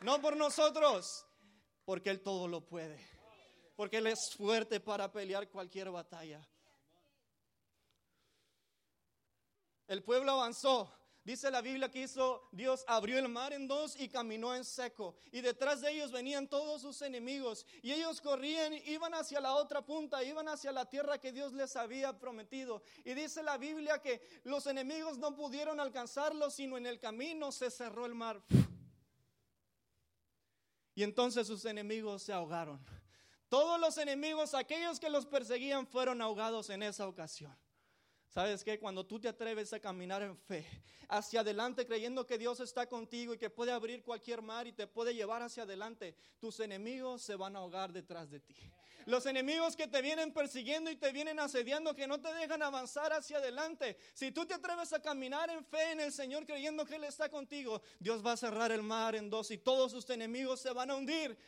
No 0.01 0.21
por 0.23 0.35
nosotros, 0.35 1.27
porque 1.85 2.09
Él 2.09 2.23
todo 2.23 2.49
lo 2.49 2.63
puede. 2.63 2.99
Porque 3.77 3.99
Él 3.99 4.07
es 4.07 4.35
fuerte 4.35 4.81
para 4.81 5.13
pelear 5.13 5.51
cualquier 5.51 5.91
batalla. 5.91 6.41
El 9.87 10.03
pueblo 10.03 10.33
avanzó 10.33 10.91
Dice 11.27 11.51
la 11.51 11.61
Biblia 11.61 11.91
que 11.91 12.03
hizo 12.03 12.49
Dios 12.53 12.85
abrió 12.87 13.19
el 13.19 13.29
mar 13.29 13.53
en 13.53 13.67
dos 13.67 13.99
y 13.99 14.09
caminó 14.09 14.55
en 14.55 14.65
seco. 14.65 15.17
Y 15.33 15.41
detrás 15.41 15.81
de 15.81 15.91
ellos 15.91 16.13
venían 16.13 16.47
todos 16.47 16.83
sus 16.83 17.03
enemigos. 17.03 17.67
Y 17.83 17.91
ellos 17.91 18.21
corrían, 18.21 18.75
iban 18.87 19.13
hacia 19.13 19.41
la 19.41 19.57
otra 19.57 19.85
punta, 19.85 20.23
iban 20.23 20.47
hacia 20.47 20.71
la 20.71 20.89
tierra 20.89 21.19
que 21.19 21.33
Dios 21.33 21.53
les 21.53 21.75
había 21.75 22.17
prometido. 22.17 22.81
Y 23.05 23.15
dice 23.15 23.43
la 23.43 23.59
Biblia 23.59 24.01
que 24.01 24.23
los 24.45 24.69
enemigos 24.69 25.19
no 25.19 25.35
pudieron 25.35 25.81
alcanzarlos, 25.81 26.55
sino 26.55 26.77
en 26.77 26.87
el 26.87 27.01
camino 27.01 27.51
se 27.51 27.73
cerró 27.73 28.07
el 28.07 28.15
mar. 28.15 28.41
Y 30.95 31.03
entonces 31.03 31.49
sus 31.49 31.65
enemigos 31.65 32.23
se 32.23 32.33
ahogaron. 32.33 32.81
Todos 33.49 33.81
los 33.81 33.99
enemigos, 33.99 34.55
aquellos 34.55 35.01
que 35.01 35.11
los 35.11 35.27
perseguían, 35.27 35.89
fueron 35.89 36.23
ahogados 36.23 36.71
en 36.71 36.85
esa 36.85 37.09
ocasión. 37.09 37.59
¿Sabes 38.37 38.63
qué? 38.63 38.79
Cuando 38.79 39.07
tú 39.07 39.19
te 39.19 39.29
atreves 39.29 39.73
a 39.73 39.81
caminar 39.81 40.21
en 40.21 40.37
fe, 40.37 40.63
hacia 41.09 41.41
adelante 41.41 41.87
creyendo 41.87 42.27
que 42.27 42.37
Dios 42.37 42.61
está 42.61 42.87
contigo 42.87 43.33
y 43.33 43.39
que 43.39 43.49
puede 43.49 43.73
abrir 43.73 44.03
cualquier 44.03 44.43
mar 44.43 44.67
y 44.67 44.75
te 44.75 44.87
puede 44.87 45.15
llevar 45.15 45.41
hacia 45.41 45.63
adelante, 45.63 46.15
tus 46.39 46.61
enemigos 46.61 47.23
se 47.23 47.35
van 47.35 47.57
a 47.57 47.61
ahogar 47.61 47.95
detrás 47.95 48.29
de 48.31 48.41
ti. 48.41 48.55
Los 49.07 49.25
enemigos 49.25 49.75
que 49.75 49.87
te 49.87 50.03
vienen 50.03 50.35
persiguiendo 50.35 50.91
y 50.91 50.97
te 50.97 51.13
vienen 51.13 51.41
asediando, 51.41 51.95
que 51.95 52.07
no 52.07 52.21
te 52.21 52.31
dejan 52.35 52.63
avanzar 52.63 53.11
hacia 53.15 53.39
adelante. 53.39 53.97
Si 54.13 54.31
tú 54.33 54.45
te 54.45 54.53
atreves 54.53 54.93
a 54.93 55.01
caminar 55.01 55.49
en 55.49 55.65
fe 55.65 55.93
en 55.93 56.01
el 56.01 56.13
Señor 56.13 56.45
creyendo 56.45 56.85
que 56.85 56.97
Él 56.97 57.05
está 57.05 57.31
contigo, 57.31 57.81
Dios 57.99 58.23
va 58.23 58.33
a 58.33 58.37
cerrar 58.37 58.71
el 58.71 58.83
mar 58.83 59.15
en 59.15 59.31
dos 59.31 59.51
y 59.51 59.57
todos 59.57 59.93
sus 59.93 60.11
enemigos 60.11 60.61
se 60.61 60.75
van 60.75 60.91
a 60.91 60.97
hundir. 60.97 61.39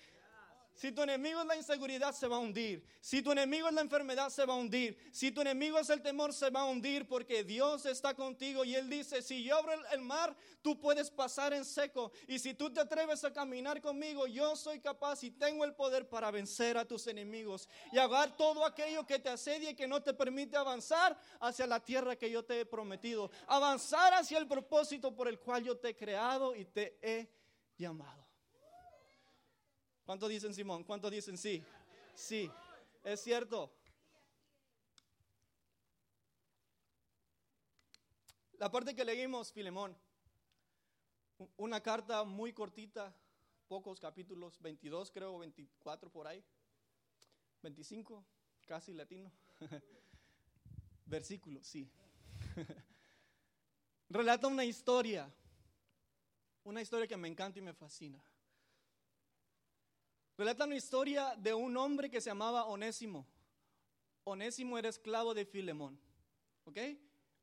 Si 0.79 0.93
tu 0.93 1.03
enemigo 1.03 1.41
es 1.41 1.47
la 1.49 1.57
inseguridad, 1.57 2.15
se 2.15 2.29
va 2.29 2.37
a 2.37 2.39
hundir. 2.39 2.87
Si 3.01 3.21
tu 3.21 3.33
enemigo 3.33 3.67
es 3.67 3.75
la 3.75 3.81
enfermedad, 3.81 4.31
se 4.31 4.47
va 4.47 4.55
a 4.55 4.57
hundir. 4.57 4.97
Si 5.11 5.33
tu 5.33 5.41
enemigo 5.41 5.77
es 5.77 5.91
el 5.91 6.01
temor, 6.01 6.33
se 6.33 6.51
va 6.51 6.61
a 6.61 6.67
hundir 6.67 7.09
porque 7.09 7.43
Dios 7.43 7.85
está 7.85 8.15
contigo. 8.15 8.65
Y 8.65 8.77
Él 8.77 8.89
dice, 8.89 9.21
si 9.21 9.43
yo 9.43 9.57
abro 9.57 9.73
el 9.91 10.01
mar, 10.03 10.37
tú 10.63 10.79
puedes 10.79 11.11
pasar 11.11 11.53
en 11.53 11.65
seco. 11.65 12.13
Y 12.29 12.39
si 12.39 12.55
tú 12.55 12.73
te 12.73 12.79
atreves 12.79 13.25
a 13.25 13.33
caminar 13.33 13.81
conmigo, 13.81 14.29
yo 14.29 14.55
soy 14.55 14.79
capaz 14.79 15.25
y 15.25 15.33
tengo 15.33 15.65
el 15.65 15.75
poder 15.75 16.09
para 16.09 16.31
vencer 16.31 16.79
a 16.79 16.85
tus 16.85 17.09
enemigos. 17.09 17.69
Y 17.91 17.99
agarrar 17.99 18.37
todo 18.37 18.65
aquello 18.65 19.05
que 19.05 19.19
te 19.19 19.31
asedia 19.31 19.71
y 19.71 19.75
que 19.75 19.89
no 19.89 20.01
te 20.01 20.15
permite 20.15 20.57
avanzar 20.57 21.19
hacia 21.41 21.67
la 21.67 21.81
tierra 21.81 22.15
que 22.15 22.31
yo 22.31 22.45
te 22.45 22.61
he 22.61 22.65
prometido. 22.65 23.33
Avanzar 23.49 24.15
hacia 24.15 24.39
el 24.39 24.47
propósito 24.47 25.13
por 25.13 25.27
el 25.27 25.41
cual 25.41 25.65
yo 25.65 25.77
te 25.77 25.89
he 25.89 25.97
creado 25.97 26.55
y 26.55 26.65
te 26.67 26.97
he 27.03 27.29
llamado. 27.77 28.18
¿Cuánto 30.09 30.27
dicen 30.27 30.55
Simón? 30.55 30.85
¿Cuánto 30.85 31.11
dicen 31.11 31.37
sí? 31.37 31.63
Sí, 32.15 32.51
es 33.05 33.21
cierto. 33.21 33.71
La 38.53 38.71
parte 38.71 38.95
que 38.95 39.05
leímos, 39.05 39.53
Filemón, 39.53 39.95
una 41.59 41.83
carta 41.83 42.25
muy 42.25 42.55
cortita, 42.55 43.15
pocos 43.69 44.01
capítulos, 44.01 44.59
22 44.63 45.11
creo, 45.11 45.39
24 45.41 46.11
por 46.11 46.27
ahí, 46.27 46.43
25, 47.61 48.25
casi 48.67 48.95
latino. 48.95 49.31
Versículo, 51.05 51.63
sí. 51.63 51.87
Relata 54.09 54.47
una 54.47 54.65
historia, 54.65 55.31
una 56.65 56.81
historia 56.81 57.07
que 57.07 57.19
me 57.19 57.29
encanta 57.29 57.59
y 57.59 57.63
me 57.63 57.75
fascina. 57.75 58.25
Relata 60.39 60.67
una 60.67 60.77
historia 60.77 61.35
de 61.37 61.53
un 61.53 61.77
hombre 61.77 62.09
que 62.09 62.21
se 62.21 62.31
llamaba 62.31 62.67
Onésimo. 62.67 63.27
Onésimo 64.23 64.79
era 64.79 64.89
esclavo 64.89 65.35
de 65.35 65.45
Filemón. 65.45 66.01
¿Ok? 66.65 66.79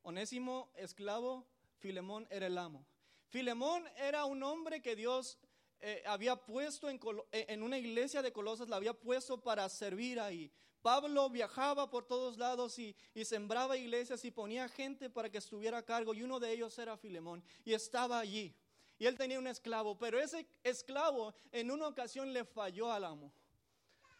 Onésimo, 0.04 0.72
esclavo, 0.78 1.46
Filemón 1.78 2.26
era 2.30 2.48
el 2.48 2.58
amo. 2.58 2.86
Filemón 3.28 3.86
era 3.98 4.24
un 4.24 4.42
hombre 4.44 4.82
que 4.82 4.96
Dios 4.96 5.38
eh, 5.82 6.04
había 6.06 6.38
puesto 6.38 6.90
en, 6.90 6.98
eh, 7.34 7.48
en, 7.50 7.64
una 7.64 7.78
iglesia 7.78 8.22
de 8.22 8.32
Colosas, 8.32 8.70
la 8.70 8.78
había 8.78 8.94
puesto 8.94 9.42
para 9.42 9.68
servir 9.68 10.18
ahí. 10.22 10.50
Pablo 10.82 11.30
viajaba 11.30 11.90
por 11.90 12.06
todos 12.06 12.38
lados 12.38 12.80
y, 12.80 12.96
y, 13.14 13.26
sembraba 13.26 13.76
iglesias 13.76 14.24
y 14.24 14.32
ponía 14.32 14.70
gente 14.70 15.10
para 15.10 15.30
que 15.30 15.40
estuviera 15.40 15.80
a 15.80 15.86
cargo 15.86 16.14
y 16.14 16.24
uno 16.24 16.40
de 16.40 16.54
ellos 16.54 16.80
era 16.80 16.96
Filemón 16.96 17.44
y 17.66 17.74
estaba 17.74 18.20
allí. 18.20 18.56
Y 18.98 19.06
él 19.06 19.18
tenía 19.18 19.40
un 19.40 19.48
esclavo, 19.48 19.98
pero 19.98 20.20
ese 20.20 20.48
esclavo 20.64 21.36
en 21.52 21.70
una 21.72 21.88
ocasión 21.88 22.32
le 22.32 22.46
falló 22.46 22.92
al 22.92 23.04
amo. 23.04 23.34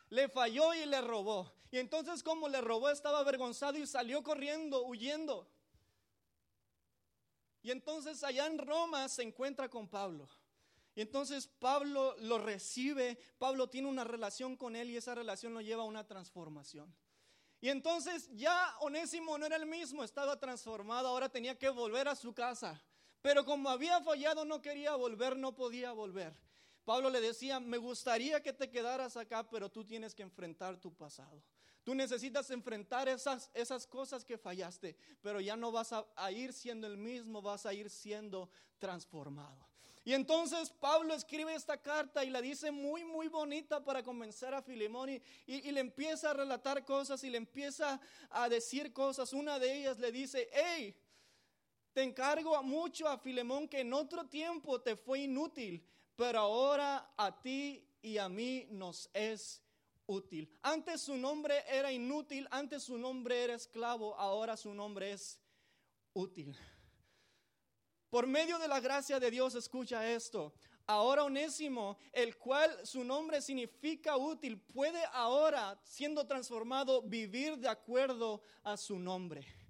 Le 0.10 0.28
falló 0.28 0.74
y 0.74 0.86
le 0.86 1.02
robó. 1.02 1.52
Y 1.72 1.78
entonces 1.78 2.22
como 2.24 2.48
le 2.48 2.62
robó 2.62 2.90
estaba 2.90 3.20
avergonzado 3.20 3.78
y 3.78 3.88
salió 3.88 4.24
corriendo, 4.24 4.86
huyendo. 4.86 5.48
Y 7.64 7.72
entonces 7.72 8.24
allá 8.24 8.46
en 8.46 8.58
Roma 8.58 9.10
se 9.10 9.24
encuentra 9.24 9.70
con 9.70 9.88
Pablo. 9.88 10.30
Y 10.94 11.02
entonces 11.02 11.48
Pablo 11.48 12.16
lo 12.20 12.38
recibe, 12.38 13.18
Pablo 13.38 13.68
tiene 13.70 13.90
una 13.90 14.04
relación 14.04 14.56
con 14.56 14.76
él 14.76 14.90
y 14.90 14.98
esa 14.98 15.16
relación 15.16 15.54
lo 15.54 15.62
lleva 15.62 15.84
a 15.84 15.88
una 15.88 16.06
transformación. 16.06 16.96
Y 17.60 17.70
entonces 17.70 18.30
ya 18.34 18.76
Onésimo 18.82 19.38
no 19.38 19.46
era 19.46 19.56
el 19.56 19.66
mismo, 19.66 20.04
estaba 20.04 20.40
transformado, 20.40 21.08
ahora 21.08 21.28
tenía 21.28 21.58
que 21.58 21.70
volver 21.70 22.08
a 22.08 22.16
su 22.16 22.34
casa. 22.34 22.82
Pero 23.26 23.44
como 23.44 23.72
había 23.72 24.00
fallado, 24.02 24.46
no 24.46 24.62
quería 24.62 24.96
volver, 24.96 25.36
no 25.36 25.56
podía 25.56 25.92
volver. 25.94 26.32
Pablo 26.84 27.10
le 27.10 27.20
decía, 27.20 27.60
me 27.60 27.80
gustaría 27.80 28.44
que 28.44 28.54
te 28.54 28.70
quedaras 28.70 29.18
acá, 29.18 29.50
pero 29.50 29.68
tú 29.68 29.84
tienes 29.84 30.14
que 30.14 30.22
enfrentar 30.22 30.80
tu 30.80 30.94
pasado. 30.94 31.42
Tú 31.84 31.96
necesitas 31.96 32.52
enfrentar 32.52 33.10
esas, 33.10 33.50
esas 33.56 33.88
cosas 33.88 34.24
que 34.24 34.38
fallaste, 34.38 34.96
pero 35.24 35.42
ya 35.42 35.58
no 35.58 35.72
vas 35.72 35.92
a, 35.92 36.32
ir 36.32 36.54
siendo 36.54 36.86
el 36.86 36.98
mismo, 36.98 37.42
vas 37.42 37.66
a 37.66 37.74
ir 37.74 37.90
siendo 37.90 38.48
transformado. 38.78 39.70
Y 40.04 40.14
entonces 40.14 40.70
Pablo 40.70 41.16
escribe 41.16 41.56
esta 41.56 41.82
carta 41.82 42.24
y 42.24 42.30
la 42.30 42.42
dice 42.42 42.70
muy, 42.70 43.06
muy 43.06 43.28
bonita 43.28 43.84
para 43.84 44.04
convencer 44.04 44.54
a 44.54 44.62
Filemón 44.62 45.10
y, 45.10 45.22
y, 45.48 45.72
le 45.72 45.80
empieza 45.80 46.30
a 46.30 46.34
relatar 46.36 46.86
cosas 46.86 47.24
y 47.24 47.32
le 47.32 47.40
empieza 47.40 48.00
a 48.30 48.48
decir 48.50 48.94
cosas. 48.94 49.34
Una 49.34 49.58
de 49.58 49.80
ellas 49.80 49.98
le 49.98 50.12
dice, 50.12 50.48
hey, 50.54 50.96
te 51.96 52.04
encargo 52.04 52.62
mucho 52.62 53.08
a 53.08 53.18
Filemón 53.18 53.70
que 53.70 53.80
en 53.80 53.94
otro 53.94 54.26
tiempo 54.26 54.82
te 54.82 54.98
fue 54.98 55.22
inútil, 55.22 55.82
pero 56.18 56.40
ahora 56.40 57.14
a 57.16 57.42
ti 57.42 57.88
y 58.02 58.18
a 58.18 58.28
mí 58.28 58.68
nos 58.70 59.10
es 59.14 59.64
útil. 60.06 60.52
Antes 60.62 61.04
su 61.04 61.16
nombre 61.16 61.64
era 61.70 61.94
inútil, 61.94 62.50
antes 62.52 62.84
su 62.84 62.98
nombre 62.98 63.42
era 63.42 63.54
esclavo, 63.54 64.14
ahora 64.16 64.58
su 64.58 64.74
nombre 64.74 65.14
es 65.14 65.40
útil. 66.12 66.54
Por 68.10 68.28
medio 68.28 68.60
de 68.60 68.68
la 68.68 68.82
gracia 68.82 69.18
de 69.18 69.32
Dios, 69.32 69.56
escucha 69.56 70.06
esto. 70.12 70.54
Ahora 70.88 71.24
Onésimo, 71.24 71.98
el 72.12 72.38
cual 72.38 72.78
su 72.86 73.06
nombre 73.06 73.42
significa 73.42 74.18
útil, 74.18 74.60
puede 74.60 75.02
ahora, 75.14 75.80
siendo 75.86 76.28
transformado, 76.28 77.02
vivir 77.04 77.58
de 77.58 77.70
acuerdo 77.70 78.42
a 78.64 78.76
su 78.76 79.00
nombre. 79.00 79.65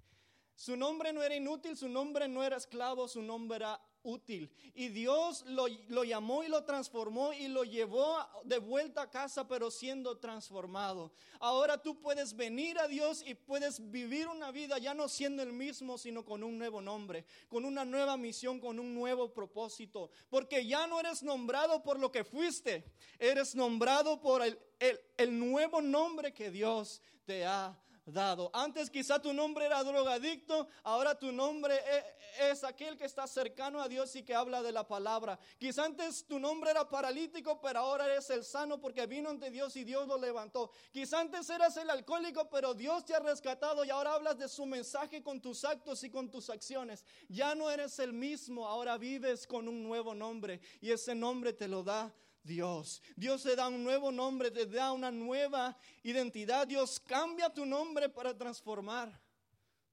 Su 0.56 0.74
nombre 0.74 1.12
no 1.12 1.22
era 1.22 1.36
inútil, 1.36 1.76
su 1.76 1.86
nombre 1.86 2.26
no 2.28 2.42
era 2.42 2.56
esclavo, 2.56 3.06
su 3.08 3.20
nombre 3.20 3.56
era 3.56 3.80
útil. 4.04 4.50
Y 4.74 4.88
Dios 4.88 5.44
lo, 5.48 5.66
lo, 5.88 6.02
llamó 6.02 6.44
y 6.44 6.48
lo 6.48 6.64
transformó 6.64 7.34
y 7.34 7.48
lo 7.48 7.62
llevó 7.64 8.16
de 8.42 8.58
vuelta 8.58 9.02
a 9.02 9.10
casa, 9.10 9.46
pero 9.46 9.70
siendo 9.70 10.16
transformado. 10.16 11.12
Ahora 11.40 11.82
tú 11.82 12.00
puedes 12.00 12.34
venir 12.34 12.78
a 12.78 12.88
Dios 12.88 13.22
y 13.26 13.34
puedes 13.34 13.90
vivir 13.90 14.28
una 14.28 14.50
vida 14.50 14.78
ya 14.78 14.94
no 14.94 15.08
siendo 15.08 15.42
el 15.42 15.52
mismo, 15.52 15.98
sino 15.98 16.24
con 16.24 16.42
un 16.42 16.56
nuevo 16.56 16.80
nombre, 16.80 17.26
con 17.48 17.66
una 17.66 17.84
nueva 17.84 18.16
misión, 18.16 18.58
con 18.58 18.78
un 18.78 18.94
nuevo 18.94 19.34
propósito. 19.34 20.10
Porque 20.30 20.66
ya 20.66 20.86
no 20.86 21.00
eres 21.00 21.22
nombrado 21.22 21.82
por 21.82 21.98
lo 21.98 22.10
que 22.10 22.24
fuiste, 22.24 22.84
eres 23.18 23.54
nombrado 23.54 24.22
por 24.22 24.42
el, 24.42 24.58
el, 24.78 24.98
el 25.18 25.38
nuevo 25.38 25.82
nombre 25.82 26.32
que 26.32 26.50
Dios 26.50 27.02
te 27.26 27.44
ha 27.44 27.78
dado. 28.06 28.50
Antes 28.54 28.88
quizá 28.88 29.20
tu 29.20 29.32
nombre 29.32 29.66
era 29.66 29.82
drogadicto, 29.82 30.68
ahora 30.84 31.18
tu 31.18 31.32
nombre 31.32 31.74
e, 31.74 32.50
es, 32.50 32.62
aquel 32.62 32.96
que 32.96 33.04
está 33.04 33.26
cercano 33.26 33.80
a 33.80 33.88
Dios 33.88 34.14
y 34.14 34.22
que 34.22 34.34
habla 34.34 34.62
de 34.62 34.72
la 34.72 34.86
palabra. 34.86 35.38
Quizá 35.58 35.84
antes 35.84 36.24
tu 36.26 36.38
nombre 36.38 36.70
era 36.70 36.88
paralítico, 36.88 37.60
pero 37.60 37.80
ahora 37.80 38.06
eres 38.06 38.30
el 38.30 38.44
sano 38.44 38.80
porque 38.80 39.06
vino 39.06 39.28
ante 39.28 39.50
Dios 39.50 39.76
y 39.76 39.84
Dios 39.84 40.06
lo 40.06 40.18
levantó. 40.18 40.70
Quizá 40.92 41.20
antes 41.20 41.50
eras 41.50 41.76
el 41.76 41.90
alcohólico, 41.90 42.48
pero 42.48 42.74
Dios 42.74 43.04
te 43.04 43.14
ha 43.14 43.20
rescatado 43.20 43.84
y 43.84 43.90
ahora 43.90 44.14
hablas 44.14 44.38
de 44.38 44.48
su 44.48 44.66
mensaje 44.66 45.22
con 45.22 45.40
tus 45.40 45.64
actos 45.64 46.04
y 46.04 46.10
con 46.10 46.30
tus 46.30 46.48
acciones. 46.48 47.04
Ya 47.28 47.54
no 47.54 47.70
eres 47.70 47.98
el 47.98 48.12
mismo, 48.12 48.66
ahora 48.66 48.96
vives 48.98 49.46
con 49.46 49.68
un 49.68 49.82
nuevo 49.82 50.14
nombre 50.14 50.60
y 50.80 50.92
ese 50.92 51.14
nombre 51.14 51.52
te 51.52 51.66
lo 51.66 51.82
da 51.82 52.14
Dios. 52.46 53.02
Dios 53.16 53.42
te 53.42 53.56
da 53.56 53.68
un 53.68 53.82
nuevo 53.82 54.10
nombre, 54.12 54.50
te 54.50 54.64
da 54.66 54.92
una 54.92 55.10
nueva 55.10 55.76
identidad. 56.02 56.66
Dios 56.66 57.00
cambia 57.00 57.52
tu 57.52 57.66
nombre 57.66 58.08
para 58.08 58.36
transformar 58.36 59.20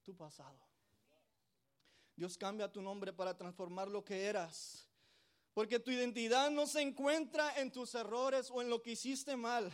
tu 0.03 0.15
pasado. 0.15 0.59
Dios 2.15 2.37
cambia 2.37 2.71
tu 2.71 2.81
nombre 2.81 3.11
para 3.11 3.35
transformar 3.35 3.87
lo 3.87 4.05
que 4.05 4.25
eras. 4.25 4.87
Porque 5.53 5.79
tu 5.79 5.91
identidad 5.91 6.51
no 6.51 6.67
se 6.67 6.81
encuentra 6.81 7.59
en 7.59 7.71
tus 7.71 7.93
errores 7.95 8.49
o 8.51 8.61
en 8.61 8.69
lo 8.69 8.81
que 8.81 8.91
hiciste 8.91 9.35
mal. 9.35 9.71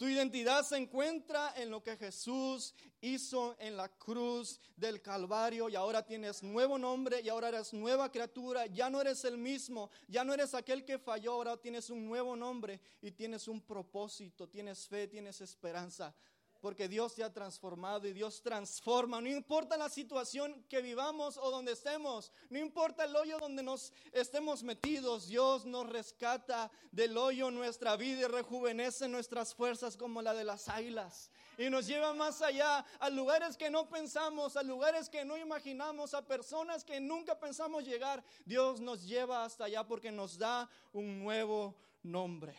Tu 0.00 0.08
identidad 0.08 0.64
se 0.64 0.78
encuentra 0.78 1.52
en 1.58 1.68
lo 1.68 1.82
que 1.82 1.94
Jesús 1.94 2.74
hizo 3.02 3.54
en 3.58 3.76
la 3.76 3.90
cruz 3.90 4.58
del 4.74 5.02
Calvario 5.02 5.68
y 5.68 5.76
ahora 5.76 6.06
tienes 6.06 6.42
nuevo 6.42 6.78
nombre 6.78 7.20
y 7.20 7.28
ahora 7.28 7.50
eres 7.50 7.74
nueva 7.74 8.10
criatura. 8.10 8.64
Ya 8.64 8.88
no 8.88 9.02
eres 9.02 9.26
el 9.26 9.36
mismo, 9.36 9.90
ya 10.08 10.24
no 10.24 10.32
eres 10.32 10.54
aquel 10.54 10.86
que 10.86 10.98
falló, 10.98 11.32
ahora 11.34 11.58
tienes 11.58 11.90
un 11.90 12.06
nuevo 12.06 12.34
nombre 12.34 12.80
y 13.02 13.10
tienes 13.10 13.46
un 13.46 13.60
propósito, 13.60 14.48
tienes 14.48 14.88
fe, 14.88 15.06
tienes 15.06 15.42
esperanza 15.42 16.14
porque 16.60 16.88
Dios 16.88 17.14
te 17.14 17.24
ha 17.24 17.32
transformado 17.32 18.06
y 18.06 18.12
Dios 18.12 18.42
transforma. 18.42 19.20
No 19.20 19.28
importa 19.28 19.76
la 19.76 19.88
situación 19.88 20.64
que 20.68 20.82
vivamos 20.82 21.38
o 21.38 21.50
donde 21.50 21.72
estemos, 21.72 22.30
no 22.48 22.58
importa 22.58 23.04
el 23.04 23.16
hoyo 23.16 23.38
donde 23.38 23.62
nos 23.62 23.92
estemos 24.12 24.62
metidos, 24.62 25.28
Dios 25.28 25.64
nos 25.64 25.88
rescata 25.88 26.70
del 26.92 27.16
hoyo 27.16 27.50
nuestra 27.50 27.96
vida 27.96 28.20
y 28.20 28.24
rejuvenece 28.24 29.08
nuestras 29.08 29.54
fuerzas 29.54 29.96
como 29.96 30.22
la 30.22 30.34
de 30.34 30.44
las 30.44 30.68
águilas. 30.68 31.30
Y 31.56 31.68
nos 31.68 31.86
lleva 31.86 32.14
más 32.14 32.40
allá, 32.40 32.84
a 32.98 33.10
lugares 33.10 33.56
que 33.56 33.70
no 33.70 33.88
pensamos, 33.88 34.56
a 34.56 34.62
lugares 34.62 35.08
que 35.08 35.24
no 35.24 35.36
imaginamos, 35.36 36.14
a 36.14 36.26
personas 36.26 36.84
que 36.84 37.00
nunca 37.00 37.38
pensamos 37.38 37.84
llegar. 37.84 38.24
Dios 38.46 38.80
nos 38.80 39.06
lleva 39.06 39.44
hasta 39.44 39.64
allá 39.64 39.86
porque 39.86 40.10
nos 40.10 40.38
da 40.38 40.70
un 40.92 41.18
nuevo 41.18 41.74
nombre. 42.02 42.56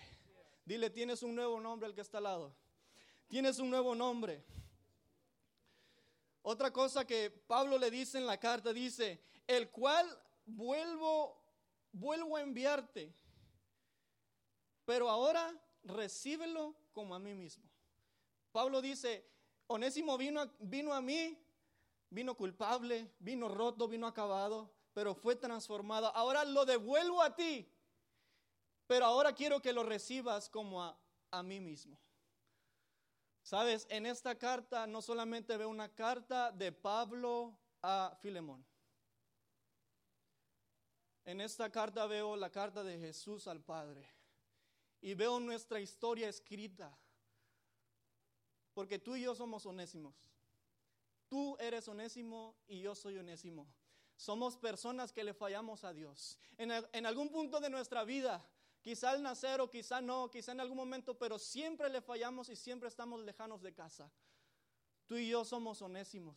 Dile, 0.65 0.89
tienes 0.89 1.23
un 1.23 1.35
nuevo 1.35 1.59
nombre 1.59 1.87
al 1.87 1.95
que 1.95 2.01
está 2.01 2.19
al 2.19 2.25
lado. 2.25 2.60
Tienes 3.31 3.59
un 3.59 3.69
nuevo 3.69 3.95
nombre. 3.95 4.43
Otra 6.41 6.69
cosa 6.73 7.07
que 7.07 7.29
Pablo 7.29 7.77
le 7.77 7.89
dice 7.89 8.17
en 8.17 8.25
la 8.25 8.37
carta, 8.37 8.73
dice, 8.73 9.23
el 9.47 9.69
cual 9.69 10.05
vuelvo, 10.45 11.41
vuelvo 11.93 12.35
a 12.35 12.41
enviarte, 12.41 13.15
pero 14.83 15.09
ahora 15.09 15.57
recíbelo 15.85 16.75
como 16.91 17.15
a 17.15 17.19
mí 17.19 17.33
mismo. 17.33 17.63
Pablo 18.51 18.81
dice, 18.81 19.25
Onésimo 19.67 20.17
vino, 20.17 20.51
vino 20.59 20.93
a 20.93 20.99
mí, 20.99 21.41
vino 22.09 22.35
culpable, 22.35 23.13
vino 23.19 23.47
roto, 23.47 23.87
vino 23.87 24.07
acabado, 24.07 24.69
pero 24.93 25.15
fue 25.15 25.37
transformado. 25.37 26.13
Ahora 26.17 26.43
lo 26.43 26.65
devuelvo 26.65 27.21
a 27.21 27.33
ti, 27.33 27.65
pero 28.87 29.05
ahora 29.05 29.33
quiero 29.33 29.61
que 29.61 29.71
lo 29.71 29.83
recibas 29.83 30.49
como 30.49 30.83
a, 30.83 30.99
a 31.31 31.41
mí 31.43 31.61
mismo. 31.61 31.97
Sabes, 33.43 33.87
en 33.89 34.05
esta 34.05 34.37
carta 34.37 34.85
no 34.87 35.01
solamente 35.01 35.57
veo 35.57 35.69
una 35.69 35.89
carta 35.89 36.51
de 36.51 36.71
Pablo 36.71 37.57
a 37.81 38.17
Filemón. 38.21 38.65
En 41.25 41.41
esta 41.41 41.69
carta 41.69 42.05
veo 42.07 42.35
la 42.35 42.49
carta 42.49 42.83
de 42.83 42.97
Jesús 42.99 43.47
al 43.47 43.61
Padre. 43.61 44.07
Y 45.01 45.13
veo 45.13 45.39
nuestra 45.39 45.79
historia 45.79 46.29
escrita. 46.29 46.95
Porque 48.73 48.99
tú 48.99 49.15
y 49.15 49.23
yo 49.23 49.35
somos 49.35 49.65
onésimos. 49.65 50.15
Tú 51.27 51.57
eres 51.59 51.87
onésimo 51.87 52.55
y 52.67 52.81
yo 52.81 52.95
soy 52.95 53.17
onésimo. 53.17 53.67
Somos 54.15 54.55
personas 54.55 55.11
que 55.11 55.23
le 55.23 55.33
fallamos 55.33 55.83
a 55.83 55.93
Dios. 55.93 56.37
En, 56.57 56.71
en 56.71 57.05
algún 57.05 57.29
punto 57.29 57.59
de 57.59 57.69
nuestra 57.69 58.03
vida 58.03 58.45
Quizá 58.81 59.11
al 59.11 59.21
nacer 59.21 59.61
o 59.61 59.69
quizá 59.69 60.01
no, 60.01 60.29
quizá 60.29 60.53
en 60.53 60.59
algún 60.59 60.77
momento, 60.77 61.17
pero 61.17 61.37
siempre 61.37 61.89
le 61.89 62.01
fallamos 62.01 62.49
y 62.49 62.55
siempre 62.55 62.89
estamos 62.89 63.21
lejanos 63.21 63.61
de 63.61 63.73
casa. 63.73 64.11
Tú 65.05 65.17
y 65.17 65.29
yo 65.29 65.45
somos 65.45 65.81
onésimos. 65.81 66.35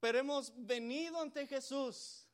Pero 0.00 0.18
hemos 0.18 0.52
venido 0.56 1.20
ante 1.20 1.46
Jesús. 1.46 2.26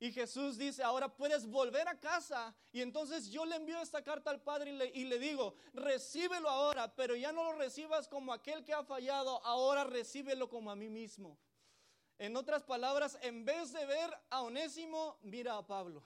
Y 0.00 0.12
Jesús 0.12 0.58
dice, 0.58 0.82
ahora 0.82 1.08
puedes 1.08 1.46
volver 1.46 1.86
a 1.88 1.98
casa. 1.98 2.54
Y 2.72 2.80
entonces 2.80 3.30
yo 3.30 3.44
le 3.44 3.56
envío 3.56 3.80
esta 3.80 4.02
carta 4.02 4.30
al 4.30 4.42
Padre 4.42 4.90
y 4.94 5.04
le, 5.04 5.18
digo, 5.18 5.54
recíbelo 5.72 6.48
ahora, 6.48 6.94
pero 6.94 7.14
ya 7.14 7.32
no 7.32 7.44
lo 7.44 7.52
recibas 7.52 8.08
como 8.08 8.32
aquel 8.32 8.64
que 8.64 8.72
ha 8.72 8.82
fallado, 8.82 9.44
ahora 9.44 9.84
recíbelo 9.84 10.48
como 10.48 10.70
a 10.70 10.76
mí 10.76 10.88
mismo. 10.88 11.38
En 12.18 12.36
otras 12.36 12.64
palabras, 12.64 13.18
en 13.22 13.44
vez 13.44 13.72
de 13.72 13.86
ver 13.86 14.10
a 14.30 14.42
Onésimo, 14.42 15.18
mira 15.22 15.56
a 15.56 15.66
Pablo. 15.66 16.02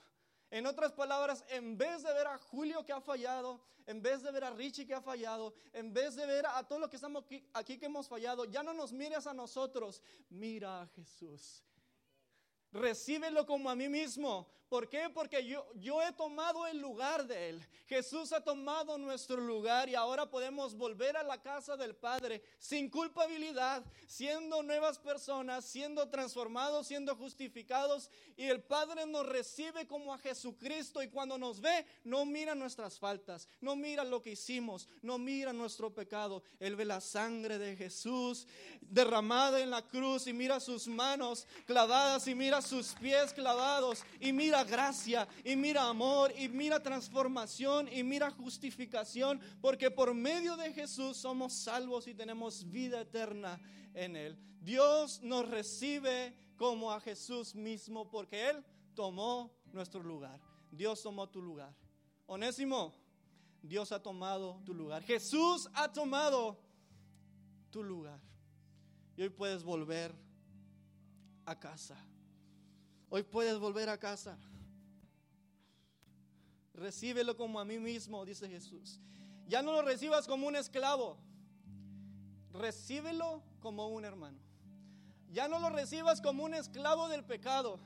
En 0.51 0.65
otras 0.65 0.91
palabras, 0.93 1.43
en 1.49 1.77
vez 1.77 2.03
de 2.03 2.13
ver 2.13 2.27
a 2.27 2.37
Julio 2.37 2.83
que 2.83 2.91
ha 2.91 3.01
fallado, 3.01 3.61
en 3.85 4.01
vez 4.01 4.23
de 4.23 4.31
ver 4.31 4.43
a 4.43 4.51
Richie 4.51 4.85
que 4.85 4.93
ha 4.93 5.01
fallado, 5.01 5.53
en 5.73 5.93
vez 5.93 6.15
de 6.15 6.25
ver 6.25 6.45
a 6.45 6.63
todos 6.67 6.81
los 6.81 6.89
que 6.89 6.95
estamos 6.95 7.23
aquí, 7.53 7.77
que 7.77 7.85
hemos 7.85 8.07
fallado, 8.07 8.45
ya 8.45 8.63
no 8.63 8.73
nos 8.73 8.91
mires 8.91 9.27
a 9.27 9.33
nosotros, 9.33 10.01
mira 10.29 10.81
a 10.81 10.87
Jesús. 10.87 11.63
Recíbelo 12.71 13.45
como 13.45 13.69
a 13.69 13.75
mí 13.75 13.89
mismo. 13.89 14.47
¿Por 14.69 14.87
qué? 14.87 15.09
Porque 15.11 15.43
yo, 15.45 15.65
yo 15.75 16.01
he 16.03 16.13
tomado 16.13 16.67
el 16.67 16.79
lugar 16.79 17.25
de 17.25 17.49
Él. 17.49 17.67
Jesús 17.87 18.31
ha 18.33 18.41
tomado 18.41 18.99
nuestro 18.99 19.37
lugar 19.37 19.89
y 19.89 19.95
ahora 19.95 20.29
podemos 20.29 20.75
volver 20.75 21.17
a 21.17 21.23
la 21.23 21.41
casa 21.41 21.75
del 21.75 21.95
Padre 21.95 22.43
sin 22.59 22.87
culpabilidad, 22.87 23.83
siendo 24.07 24.61
nuevas 24.61 24.99
personas, 24.99 25.65
siendo 25.65 26.07
transformados, 26.07 26.85
siendo 26.85 27.15
justificados. 27.15 28.11
Y 28.37 28.45
el 28.45 28.61
Padre 28.61 29.07
nos 29.07 29.25
recibe 29.25 29.87
como 29.87 30.13
a 30.13 30.19
Jesucristo 30.19 31.01
y 31.01 31.09
cuando 31.09 31.39
nos 31.39 31.59
ve, 31.59 31.87
no 32.03 32.23
mira 32.25 32.53
nuestras 32.53 32.99
faltas, 32.99 33.47
no 33.61 33.75
mira 33.75 34.03
lo 34.03 34.21
que 34.21 34.33
hicimos, 34.33 34.87
no 35.01 35.17
mira 35.17 35.51
nuestro 35.51 35.91
pecado. 35.91 36.43
Él 36.59 36.75
ve 36.75 36.85
la 36.85 37.01
sangre 37.01 37.57
de 37.57 37.75
Jesús 37.75 38.45
derramada 38.81 39.61
en 39.61 39.71
la 39.71 39.81
cruz 39.81 40.27
y 40.27 40.33
mira 40.33 40.59
sus 40.59 40.87
manos 40.87 41.47
clavadas 41.65 42.27
y 42.27 42.35
mira 42.35 42.61
sus 42.61 42.93
pies 42.93 43.33
clavados 43.33 44.03
y 44.19 44.31
mira 44.31 44.58
gracia 44.63 45.27
y 45.43 45.55
mira 45.55 45.87
amor 45.87 46.33
y 46.37 46.47
mira 46.47 46.81
transformación 46.81 47.87
y 47.91 48.03
mira 48.03 48.31
justificación 48.31 49.39
porque 49.61 49.91
por 49.91 50.13
medio 50.13 50.55
de 50.57 50.73
Jesús 50.73 51.17
somos 51.17 51.53
salvos 51.53 52.07
y 52.07 52.13
tenemos 52.13 52.69
vida 52.69 53.01
eterna 53.01 53.59
en 53.93 54.15
Él. 54.15 54.37
Dios 54.61 55.21
nos 55.21 55.47
recibe 55.49 56.35
como 56.55 56.91
a 56.91 56.99
Jesús 56.99 57.55
mismo 57.55 58.09
porque 58.09 58.49
Él 58.49 58.63
tomó 58.93 59.51
nuestro 59.71 60.03
lugar. 60.03 60.39
Dios 60.71 61.01
tomó 61.01 61.27
tu 61.29 61.41
lugar. 61.41 61.73
Onésimo, 62.27 62.93
Dios 63.61 63.91
ha 63.91 64.01
tomado 64.01 64.61
tu 64.65 64.73
lugar. 64.73 65.03
Jesús 65.03 65.69
ha 65.73 65.91
tomado 65.91 66.59
tu 67.71 67.83
lugar. 67.83 68.19
Y 69.15 69.23
hoy 69.23 69.29
puedes 69.29 69.63
volver 69.63 70.13
a 71.45 71.59
casa. 71.59 71.97
Hoy 73.09 73.23
puedes 73.23 73.57
volver 73.59 73.89
a 73.89 73.97
casa. 73.97 74.37
Recíbelo 76.73 77.35
como 77.35 77.59
a 77.59 77.65
mí 77.65 77.79
mismo, 77.79 78.23
dice 78.23 78.47
Jesús. 78.47 78.99
Ya 79.47 79.61
no 79.61 79.73
lo 79.73 79.81
recibas 79.81 80.27
como 80.27 80.47
un 80.47 80.55
esclavo. 80.55 81.17
Recíbelo 82.53 83.43
como 83.59 83.87
un 83.87 84.05
hermano. 84.05 84.39
Ya 85.31 85.47
no 85.47 85.59
lo 85.59 85.69
recibas 85.69 86.21
como 86.21 86.43
un 86.43 86.53
esclavo 86.53 87.07
del 87.09 87.23
pecado. 87.23 87.79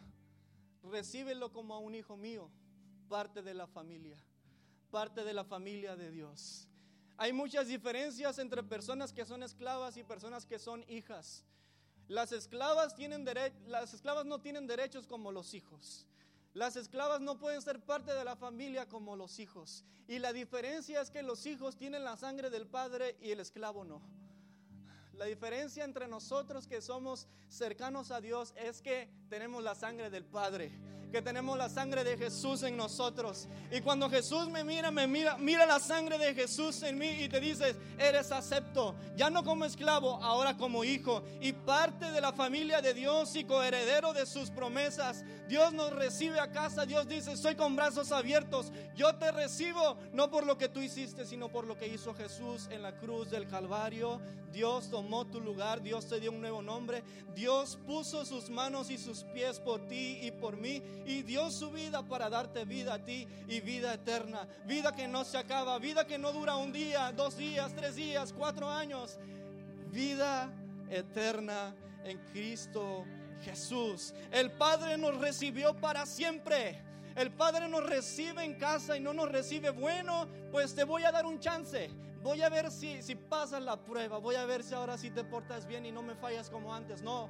Recíbelo 0.84 1.52
como 1.52 1.74
a 1.74 1.80
un 1.80 1.96
hijo 1.96 2.18
mío, 2.18 2.50
parte 3.08 3.42
de 3.42 3.54
la 3.54 3.68
familia, 3.68 4.18
parte 4.92 5.24
de 5.24 5.34
la 5.34 5.46
familia 5.46 5.96
de 5.96 6.12
Dios. 6.12 6.68
Hay 7.18 7.32
muchas 7.32 7.68
diferencias 7.68 8.40
entre 8.40 8.64
personas 8.64 9.14
que 9.14 9.26
son 9.26 9.44
esclavas 9.44 9.96
y 9.98 10.04
personas 10.04 10.46
que 10.46 10.60
son 10.60 10.84
hijas. 10.90 11.46
Las 12.08 12.32
esclavas, 12.32 12.96
tienen 12.96 13.26
las 13.68 13.94
esclavas 13.94 14.26
no 14.26 14.40
tienen 14.40 14.68
derechos 14.68 15.08
como 15.08 15.32
los 15.32 15.54
hijos. 15.54 16.06
Las 16.54 16.76
esclavas 16.76 17.22
no 17.22 17.40
pueden 17.40 17.62
ser 17.62 17.80
parte 17.80 18.14
de 18.14 18.24
la 18.24 18.36
familia 18.36 18.88
como 18.88 19.16
los 19.16 19.40
hijos. 19.40 19.84
Y 20.08 20.20
la 20.20 20.34
diferencia 20.34 21.02
es 21.02 21.10
que 21.10 21.24
los 21.24 21.46
hijos 21.46 21.78
tienen 21.78 22.04
la 22.04 22.18
sangre 22.18 22.50
del 22.50 22.68
padre 22.68 23.18
y 23.22 23.32
el 23.32 23.40
esclavo 23.40 23.84
no. 23.86 24.02
La 25.14 25.26
diferencia 25.26 25.84
entre 25.84 26.08
nosotros 26.08 26.68
que 26.68 26.82
somos 26.82 27.28
cercanos 27.48 28.12
a 28.12 28.20
Dios 28.20 28.54
es 28.58 28.82
que 28.82 29.10
tenemos 29.30 29.64
la 29.64 29.76
sangre 29.76 30.10
del 30.10 30.26
Padre 30.26 30.72
que 31.14 31.22
tenemos 31.22 31.56
la 31.60 31.70
sangre 31.70 32.04
de 32.04 32.18
Jesús 32.18 32.64
en 32.64 32.76
nosotros. 32.76 33.48
Y 33.72 33.82
cuando 33.82 34.10
Jesús 34.10 34.50
me 34.50 34.64
mira, 34.64 34.90
me 34.90 35.06
mira, 35.06 35.38
mira 35.38 35.64
la 35.68 35.80
sangre 35.80 36.18
de 36.18 36.34
Jesús 36.34 36.82
en 36.82 36.98
mí 36.98 37.08
y 37.08 37.30
te 37.30 37.40
dices, 37.40 37.76
eres 38.00 38.32
acepto, 38.32 38.96
ya 39.16 39.30
no 39.30 39.44
como 39.44 39.64
esclavo, 39.64 40.16
ahora 40.24 40.58
como 40.58 40.84
hijo 40.84 41.22
y 41.40 41.54
parte 41.54 42.10
de 42.12 42.20
la 42.20 42.34
familia 42.34 42.82
de 42.82 42.96
Dios 42.96 43.36
y 43.36 43.44
coheredero 43.44 44.12
de 44.14 44.26
sus 44.26 44.50
promesas. 44.50 45.24
Dios 45.48 45.72
nos 45.72 45.94
recibe 45.94 46.40
a 46.40 46.52
casa, 46.52 46.88
Dios 46.88 47.08
dice, 47.08 47.34
estoy 47.34 47.54
con 47.54 47.76
brazos 47.76 48.12
abiertos, 48.12 48.72
yo 48.96 49.14
te 49.14 49.32
recibo, 49.32 49.98
no 50.14 50.32
por 50.32 50.48
lo 50.48 50.58
que 50.58 50.68
tú 50.68 50.80
hiciste, 50.80 51.28
sino 51.28 51.50
por 51.50 51.68
lo 51.68 51.78
que 51.78 51.90
hizo 51.90 52.16
Jesús 52.16 52.68
en 52.72 52.82
la 52.82 52.98
cruz 52.98 53.30
del 53.30 53.48
Calvario. 53.48 54.20
Dios 54.52 54.90
tomó 54.92 55.26
tu 55.26 55.42
lugar, 55.42 55.82
Dios 55.82 56.08
te 56.08 56.20
dio 56.20 56.32
un 56.32 56.40
nuevo 56.40 56.62
nombre, 56.62 57.04
Dios 57.36 57.78
puso 57.88 58.24
sus 58.24 58.52
manos 58.52 58.92
y 58.92 59.00
sus 59.00 59.24
pies 59.24 59.60
por 59.60 59.88
ti 59.88 60.20
y 60.22 60.32
por 60.32 60.58
mí 60.58 60.82
y 61.06 61.24
dio 61.24 61.50
su 61.52 61.72
vida 61.72 62.04
para 62.04 62.30
darte 62.30 62.66
vida 62.66 62.96
a 62.96 63.00
ti 63.00 63.28
y 63.48 63.62
vida 63.62 63.94
eterna, 63.94 64.48
vida 64.66 64.92
que 64.92 65.08
no 65.08 65.24
se 65.24 65.38
acaba, 65.38 65.78
vida 65.80 66.06
que 66.06 66.18
no 66.18 66.32
dura 66.32 66.56
un 66.56 66.72
día, 66.72 67.12
dos 67.12 67.38
días, 67.38 67.74
tres 67.76 67.96
días, 67.96 68.34
cuatro 68.34 68.70
años, 68.70 69.18
vida 69.92 70.50
eterna 70.90 71.76
en 72.04 72.18
Cristo 72.32 73.06
Jesús. 73.42 74.14
El 74.32 74.52
Padre 74.52 74.98
nos 74.98 75.18
recibió 75.20 75.76
para 75.76 76.06
siempre. 76.06 76.82
El 77.16 77.32
Padre 77.32 77.68
nos 77.68 77.86
recibe 77.86 78.44
en 78.44 78.56
casa 78.56 78.98
y 78.98 79.00
no 79.00 79.14
nos 79.14 79.32
recibe, 79.32 79.70
bueno, 79.70 80.28
pues 80.52 80.74
te 80.74 80.84
voy 80.84 81.04
a 81.04 81.12
dar 81.12 81.26
un 81.26 81.40
chance. 81.40 81.90
voy 82.24 82.42
a 82.42 82.50
ver 82.50 82.72
si, 82.72 83.04
si 83.04 83.16
pasas 83.16 83.62
la 83.62 83.76
prueba, 83.76 84.18
voy 84.18 84.36
a 84.36 84.46
ver 84.46 84.64
si 84.64 84.74
ahora 84.74 84.98
sí 84.98 85.12
te 85.12 85.26
portas 85.26 85.68
bien 85.68 85.86
y 85.86 85.92
no 85.92 86.02
me 86.02 86.16
fallas 86.16 86.50
como 86.50 86.74
antes. 86.74 87.02
No. 87.02 87.30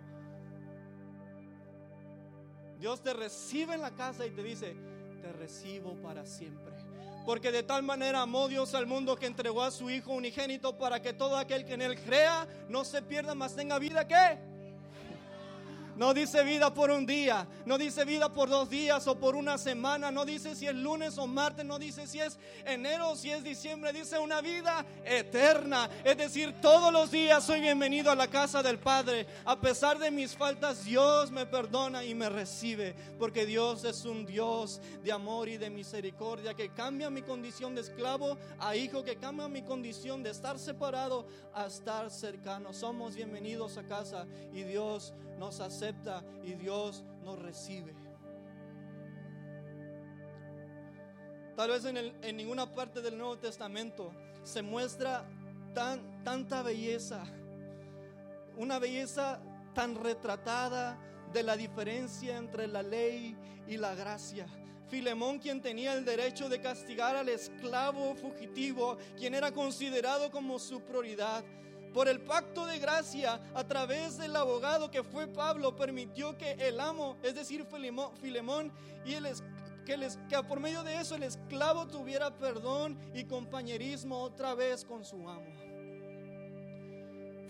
Dios 2.84 3.02
te 3.02 3.13
recibe 3.13 3.76
en 3.76 3.82
la 3.82 3.91
casa 3.91 4.26
y 4.26 4.32
te 4.32 4.43
dice, 4.43 4.76
te 5.22 5.32
recibo 5.32 5.96
para 6.02 6.26
siempre. 6.26 6.74
Porque 7.26 7.50
de 7.50 7.63
tal 7.63 7.82
manera 7.82 8.24
amó 8.24 8.50
Dios 8.50 8.76
al 8.76 8.88
mundo 8.88 9.15
que 9.15 9.26
entregó 9.26 9.63
a 9.63 9.72
su 9.72 9.89
Hijo 9.89 10.12
unigénito 10.12 10.78
para 10.78 11.02
que 11.02 11.13
todo 11.13 11.38
aquel 11.38 11.63
que 11.63 11.76
en 11.76 11.82
él 11.82 11.98
crea 11.98 12.46
no 12.67 12.84
se 12.84 13.02
pierda, 13.02 13.36
más 13.36 13.56
tenga 13.56 13.80
vida 13.80 14.06
que 14.06 14.38
no 15.95 16.13
dice 16.13 16.43
vida 16.43 16.73
por 16.73 16.89
un 16.91 17.06
día, 17.06 17.47
no 17.65 17.77
dice 17.77 18.06
vida 18.06 18.32
por 18.32 18.49
dos 18.49 18.69
días 18.69 19.08
o 19.08 19.19
por 19.19 19.36
una 19.36 19.58
semana, 19.58 20.12
no 20.12 20.25
dice 20.25 20.56
si 20.56 20.67
es 20.67 20.75
lunes 20.75 21.17
o 21.17 21.27
martes, 21.27 21.65
no 21.65 21.77
dice 21.79 22.08
si 22.08 22.19
es 22.19 22.38
enero 22.65 23.12
o 23.12 23.15
si 23.15 23.32
es 23.32 23.43
diciembre, 23.43 23.93
dice 23.93 24.17
una 24.17 24.41
vida 24.41 24.86
eterna. 25.06 25.89
Es 26.03 26.17
decir, 26.17 26.56
todos 26.62 26.91
los 26.91 27.12
días 27.12 27.43
soy 27.43 27.62
bienvenido 27.62 28.12
a 28.12 28.15
la 28.15 28.27
casa 28.27 28.63
del 28.63 28.79
Padre. 28.79 29.27
A 29.45 29.60
pesar 29.60 29.99
de 29.99 30.12
mis 30.12 30.36
faltas, 30.36 30.84
Dios 30.84 31.32
me 31.32 31.45
perdona 31.45 32.03
y 32.03 32.15
me 32.15 32.29
recibe, 32.29 32.95
porque 33.19 33.45
Dios 33.45 33.84
es 33.84 34.06
un 34.06 34.25
Dios 34.25 34.82
de 35.03 35.12
amor 35.12 35.49
y 35.49 35.58
de 35.58 35.69
misericordia 35.69 36.53
que 36.53 36.69
cambia 36.69 37.10
mi 37.10 37.21
condición 37.21 37.75
de 37.75 37.82
esclavo 37.82 38.38
a 38.60 38.75
hijo, 38.75 39.03
que 39.03 39.17
cambia 39.17 39.47
mi 39.47 39.62
condición 39.62 40.23
de 40.23 40.32
estar 40.32 40.58
separado 40.58 41.27
a 41.53 41.67
estar 41.67 42.10
cercano. 42.10 42.73
Somos 42.73 43.15
bienvenidos 43.15 43.77
a 43.77 43.84
casa 43.84 44.25
y 44.53 44.63
Dios 44.63 45.13
nos 45.38 45.60
acepta 45.60 46.24
y 46.43 46.54
Dios 46.54 47.04
nos 47.24 47.39
recibe. 47.39 47.93
Tal 51.56 51.69
vez 51.69 51.86
en, 51.86 52.36
ninguna 52.36 52.74
parte 52.74 53.02
del 53.02 53.17
Nuevo 53.17 53.38
Testamento 53.38 54.12
se 54.43 54.62
muestra 54.63 55.26
tan, 55.74 56.24
tanta 56.24 56.63
belleza, 56.63 57.24
una 58.58 58.80
belleza 58.80 59.39
tan 59.76 59.96
retratada 59.96 60.98
de 61.32 61.43
la 61.43 61.56
diferencia 61.56 62.38
entre 62.38 62.67
la 62.67 62.82
ley 62.82 63.36
y 63.67 63.78
la 63.78 63.93
gracia. 63.93 64.48
Filemón, 64.88 65.39
quien 65.39 65.62
tenía 65.62 65.93
el 65.93 66.06
derecho 66.06 66.50
de 66.50 66.60
castigar 66.60 67.15
al 67.15 67.30
esclavo 67.30 68.15
fugitivo, 68.15 68.98
quien 69.17 69.34
era 69.34 69.52
considerado 69.52 70.30
como 70.30 70.60
su 70.60 70.82
prioridad, 70.82 71.43
por 71.93 72.08
el 72.08 72.19
pacto 72.19 72.65
de 72.65 72.79
gracia 72.79 73.39
a 73.53 73.63
través 73.63 74.17
del 74.17 74.36
abogado 74.36 74.89
que 74.89 75.03
fue 75.03 75.27
Pablo, 75.27 75.75
permitió 75.75 76.38
que 76.38 76.53
el 76.53 76.79
amo, 76.79 77.17
es 77.23 77.36
decir, 77.36 77.65
Filemón, 77.65 78.71
y 79.06 79.13
el, 79.13 79.27
que, 79.86 79.97
les, 79.97 80.17
que 80.29 80.41
por 80.43 80.60
medio 80.60 80.84
de 80.84 80.99
eso 80.99 81.15
el 81.15 81.23
esclavo 81.23 81.88
tuviera 81.88 82.32
perdón 82.38 82.97
y 83.13 83.25
compañerismo 83.25 84.19
otra 84.19 84.56
vez 84.56 84.84
con 84.84 85.06
su 85.06 85.29
amo. 85.29 85.72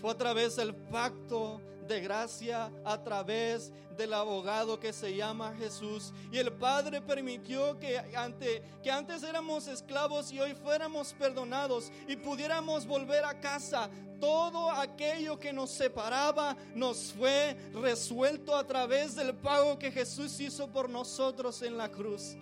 Fue 0.04 0.12
a 0.12 0.18
través 0.18 0.56
del 0.56 0.74
pacto 0.74 1.62
de 1.88 1.98
gracia 2.02 2.70
a 2.84 3.02
través 3.02 3.72
del 3.96 4.12
abogado 4.12 4.78
que 4.78 4.92
se 4.92 5.16
llama 5.16 5.54
Jesús. 5.58 6.12
Y 6.30 6.36
el 6.36 6.52
Padre 6.52 7.00
permitió 7.00 7.80
que, 7.80 7.96
ante, 8.14 8.62
que 8.82 8.90
antes 8.90 9.22
éramos 9.22 9.66
esclavos 9.66 10.30
y 10.30 10.40
hoy 10.40 10.54
fuéramos 10.56 11.14
perdonados 11.14 11.90
y 12.06 12.16
pudiéramos 12.16 12.86
volver 12.86 13.24
a 13.24 13.40
casa. 13.40 13.88
Todo 14.20 14.70
aquello 14.72 15.38
que 15.40 15.54
nos 15.54 15.70
separaba 15.70 16.54
nos 16.74 17.14
fue 17.14 17.56
resuelto 17.72 18.54
a 18.54 18.66
través 18.66 19.16
del 19.16 19.32
pago 19.32 19.78
que 19.78 19.90
Jesús 19.90 20.38
hizo 20.38 20.68
por 20.68 20.90
nosotros 20.90 21.62
en 21.62 21.78
la 21.78 21.90
cruz. 21.90 22.36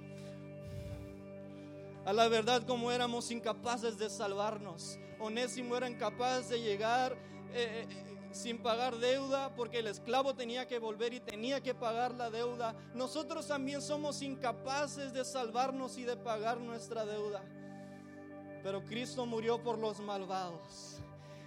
A 2.05 2.13
la 2.13 2.27
verdad 2.27 2.67
como 2.67 2.91
éramos 2.91 3.31
incapaces 3.31 3.97
de 3.99 4.11
salvarnos. 4.11 4.99
Onésimo 5.21 5.77
era 5.77 5.89
incapaz 5.89 6.49
de 6.49 6.61
llegar. 6.61 7.17
Eh, 7.55 7.87
eh, 7.89 8.13
sin 8.33 8.59
pagar 8.59 8.97
deuda 8.97 9.55
porque 9.55 9.79
el 9.79 9.87
esclavo 9.87 10.35
tenía 10.35 10.67
que 10.67 10.79
volver 10.79 11.13
y 11.13 11.21
tenía 11.21 11.61
que 11.61 11.75
pagar 11.75 12.15
la 12.15 12.31
deuda. 12.31 12.75
Nosotros 12.95 13.47
también 13.47 13.83
somos 13.83 14.23
incapaces 14.23 15.13
de 15.13 15.25
salvarnos 15.25 15.99
y 15.99 16.05
de 16.05 16.17
pagar 16.17 16.59
nuestra 16.59 17.05
deuda. 17.05 17.43
Pero 18.63 18.83
Cristo 18.85 19.27
murió 19.27 19.63
por 19.63 19.79
los 19.79 20.01
malvados. 20.01 20.99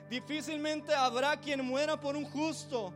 Difícilmente 0.09 0.93
habrá 0.93 1.37
quien 1.37 1.65
muera 1.65 1.99
por 1.99 2.15
un 2.15 2.25
justo, 2.25 2.93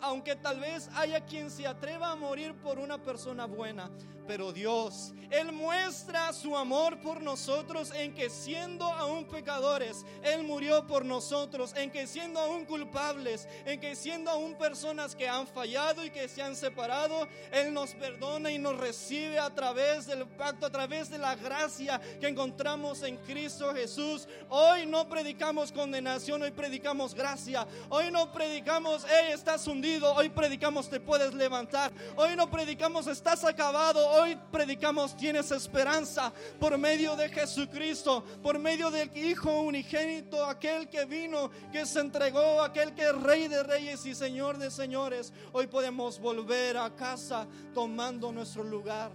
aunque 0.00 0.34
tal 0.34 0.58
vez 0.58 0.90
haya 0.94 1.24
quien 1.24 1.50
se 1.50 1.66
atreva 1.66 2.10
a 2.10 2.16
morir 2.16 2.54
por 2.54 2.78
una 2.78 2.98
persona 2.98 3.46
buena. 3.46 3.90
Pero 4.26 4.52
Dios, 4.52 5.12
Él 5.30 5.52
muestra 5.52 6.32
su 6.32 6.56
amor 6.56 7.00
por 7.00 7.20
nosotros 7.20 7.92
en 7.94 8.14
que 8.14 8.30
siendo 8.30 8.84
aún 8.84 9.24
pecadores, 9.24 10.04
Él 10.22 10.44
murió 10.44 10.86
por 10.86 11.04
nosotros, 11.04 11.74
en 11.76 11.90
que 11.90 12.06
siendo 12.06 12.38
aún 12.38 12.64
culpables, 12.64 13.48
en 13.66 13.80
que 13.80 13.96
siendo 13.96 14.30
aún 14.30 14.54
personas 14.54 15.16
que 15.16 15.28
han 15.28 15.46
fallado 15.46 16.04
y 16.04 16.10
que 16.10 16.28
se 16.28 16.42
han 16.42 16.54
separado, 16.54 17.26
Él 17.50 17.74
nos 17.74 17.94
perdona 17.94 18.50
y 18.52 18.58
nos 18.58 18.78
recibe 18.78 19.38
a 19.38 19.52
través 19.52 20.06
del 20.06 20.26
pacto, 20.26 20.66
a 20.66 20.70
través 20.70 21.10
de 21.10 21.18
la 21.18 21.34
gracia 21.34 22.00
que 22.20 22.28
encontramos 22.28 23.02
en 23.02 23.16
Cristo 23.18 23.74
Jesús. 23.74 24.28
Hoy 24.48 24.86
no 24.86 25.08
predicamos 25.08 25.72
condenación, 25.72 26.42
hoy 26.42 26.52
predicamos 26.52 27.14
gracia. 27.14 27.66
Hoy 27.88 28.10
no 28.10 28.32
predicamos, 28.32 29.04
hey, 29.08 29.32
estás 29.32 29.66
hundido, 29.66 30.14
hoy 30.14 30.28
predicamos, 30.28 30.88
te 30.88 31.00
puedes 31.00 31.34
levantar. 31.34 31.92
Hoy 32.16 32.36
no 32.36 32.50
predicamos, 32.50 33.06
estás 33.06 33.44
acabado 33.44 34.11
hoy 34.12 34.38
predicamos 34.50 35.16
tienes 35.16 35.50
esperanza 35.50 36.32
por 36.60 36.76
medio 36.76 37.16
de 37.16 37.28
Jesucristo, 37.28 38.22
por 38.42 38.58
medio 38.58 38.90
del 38.90 39.10
Hijo 39.16 39.62
unigénito, 39.62 40.44
aquel 40.44 40.88
que 40.88 41.04
vino, 41.04 41.50
que 41.72 41.86
se 41.86 42.00
entregó, 42.00 42.62
aquel 42.62 42.94
que 42.94 43.02
es 43.02 43.22
Rey 43.22 43.48
de 43.48 43.62
Reyes 43.62 44.04
y 44.06 44.14
Señor 44.14 44.58
de 44.58 44.70
Señores. 44.70 45.32
Hoy 45.52 45.66
podemos 45.66 46.20
volver 46.20 46.76
a 46.76 46.90
casa 46.94 47.46
tomando 47.74 48.30
nuestro 48.32 48.62
lugar. 48.62 49.10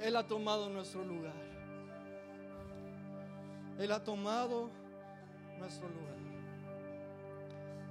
Él 0.00 0.16
ha 0.16 0.26
tomado 0.26 0.68
nuestro 0.68 1.04
lugar. 1.04 1.34
Él 3.78 3.92
ha 3.92 4.02
tomado 4.02 4.70
nuestro 5.58 5.88
lugar. 5.88 6.16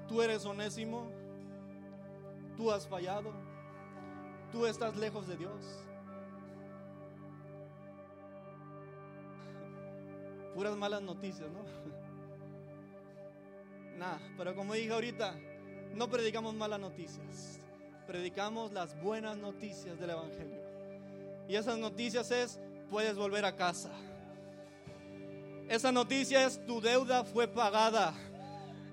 Tú 0.08 0.22
eres 0.22 0.46
onésimo. 0.46 1.10
Tú 2.58 2.70
has 2.70 2.86
fallado 2.86 3.51
tú 4.52 4.66
estás 4.66 4.96
lejos 4.98 5.28
de 5.28 5.38
Dios. 5.38 5.52
Puras 10.54 10.76
malas 10.76 11.02
noticias, 11.02 11.50
¿no? 11.50 11.64
Nada, 13.98 14.20
pero 14.38 14.56
como 14.56 14.74
dije 14.74 14.92
ahorita, 14.92 15.36
no 15.94 16.10
predicamos 16.10 16.54
malas 16.54 16.80
noticias, 16.80 17.60
predicamos 18.08 18.72
las 18.72 19.00
buenas 19.02 19.38
noticias 19.38 20.00
del 20.00 20.12
Evangelio. 20.12 20.62
Y 21.48 21.56
esas 21.56 21.78
noticias 21.78 22.32
es, 22.32 22.60
puedes 22.90 23.16
volver 23.16 23.46
a 23.46 23.56
casa. 23.56 23.92
Esa 25.70 25.92
noticia 25.92 26.46
es, 26.46 26.66
tu 26.66 26.82
deuda 26.82 27.24
fue 27.24 27.48
pagada. 27.48 28.14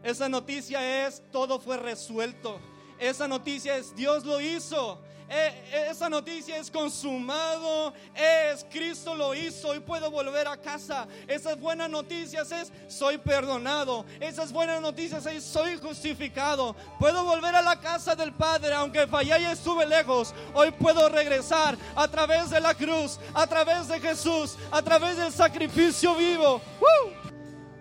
Esa 0.03 0.29
noticia 0.29 1.07
es, 1.07 1.23
todo 1.33 1.59
fue 1.59 1.77
resuelto. 1.77 2.61
Esa 2.99 3.27
noticia 3.27 3.77
es, 3.77 3.95
Dios 3.97 4.25
lo 4.25 4.41
hizo. 4.41 5.01
Eh, 5.31 5.89
esa 5.91 6.09
noticia 6.09 6.57
es 6.57 6.71
consumado, 6.71 7.93
es 8.15 8.65
Cristo 8.71 9.15
lo 9.15 9.35
hizo 9.35 9.75
y 9.75 9.81
puedo 9.81 10.11
volver 10.11 10.49
a 10.49 10.57
casa. 10.57 11.07
Esas 11.27 11.61
buenas 11.61 11.91
noticias 11.91 12.51
es 12.51 12.73
soy 12.89 13.19
perdonado. 13.19 14.07
Esas 14.21 14.51
buenas 14.53 14.81
noticias 14.81 15.27
es 15.27 15.45
soy 15.45 15.77
justificado. 15.77 16.75
Puedo 16.99 17.25
volver 17.25 17.55
a 17.55 17.63
la 17.63 17.79
casa 17.79 18.17
del 18.17 18.33
Padre, 18.33 18.73
aunque 18.73 19.07
fallé 19.07 19.43
y 19.43 19.45
estuve 19.45 19.87
lejos. 19.87 20.35
Hoy 20.55 20.71
puedo 20.71 21.09
regresar 21.11 21.77
a 21.95 22.09
través 22.09 22.49
de 22.49 22.61
la 22.61 22.75
cruz, 22.75 23.21
a 23.35 23.47
través 23.47 23.89
de 23.89 24.01
Jesús, 24.01 24.57
a 24.71 24.81
través 24.81 25.19
del 25.19 25.33
sacrificio 25.33 26.15
vivo. 26.15 26.63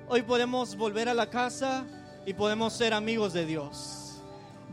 Hoy 0.09 0.21
podemos 0.21 0.75
volver 0.75 1.07
a 1.07 1.13
la 1.13 1.29
casa 1.29 1.85
y 2.25 2.33
podemos 2.33 2.73
ser 2.73 2.93
amigos 2.93 3.31
de 3.31 3.45
Dios. 3.45 4.21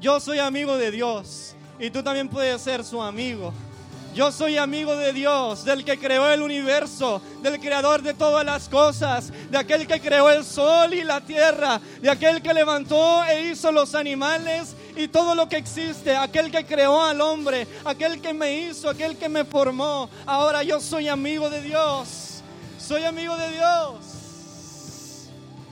Yo 0.00 0.18
soy 0.18 0.40
amigo 0.40 0.76
de 0.76 0.90
Dios. 0.90 1.53
Y 1.78 1.90
tú 1.90 2.02
también 2.02 2.28
puedes 2.28 2.60
ser 2.62 2.84
su 2.84 3.02
amigo. 3.02 3.52
Yo 4.14 4.30
soy 4.30 4.58
amigo 4.58 4.94
de 4.96 5.12
Dios, 5.12 5.64
del 5.64 5.84
que 5.84 5.98
creó 5.98 6.30
el 6.30 6.40
universo, 6.40 7.20
del 7.42 7.58
creador 7.58 8.00
de 8.00 8.14
todas 8.14 8.46
las 8.46 8.68
cosas, 8.68 9.32
de 9.50 9.58
aquel 9.58 9.88
que 9.88 10.00
creó 10.00 10.30
el 10.30 10.44
sol 10.44 10.94
y 10.94 11.02
la 11.02 11.20
tierra, 11.20 11.80
de 12.00 12.08
aquel 12.08 12.40
que 12.40 12.54
levantó 12.54 13.24
e 13.24 13.50
hizo 13.50 13.72
los 13.72 13.92
animales 13.96 14.76
y 14.94 15.08
todo 15.08 15.34
lo 15.34 15.48
que 15.48 15.56
existe, 15.56 16.14
aquel 16.14 16.52
que 16.52 16.64
creó 16.64 17.02
al 17.02 17.20
hombre, 17.20 17.66
aquel 17.84 18.20
que 18.20 18.32
me 18.32 18.56
hizo, 18.56 18.88
aquel 18.88 19.16
que 19.16 19.28
me 19.28 19.44
formó. 19.44 20.08
Ahora 20.26 20.62
yo 20.62 20.78
soy 20.78 21.08
amigo 21.08 21.50
de 21.50 21.60
Dios. 21.60 22.40
Soy 22.78 23.02
amigo 23.02 23.36
de 23.36 23.50
Dios. 23.50 23.96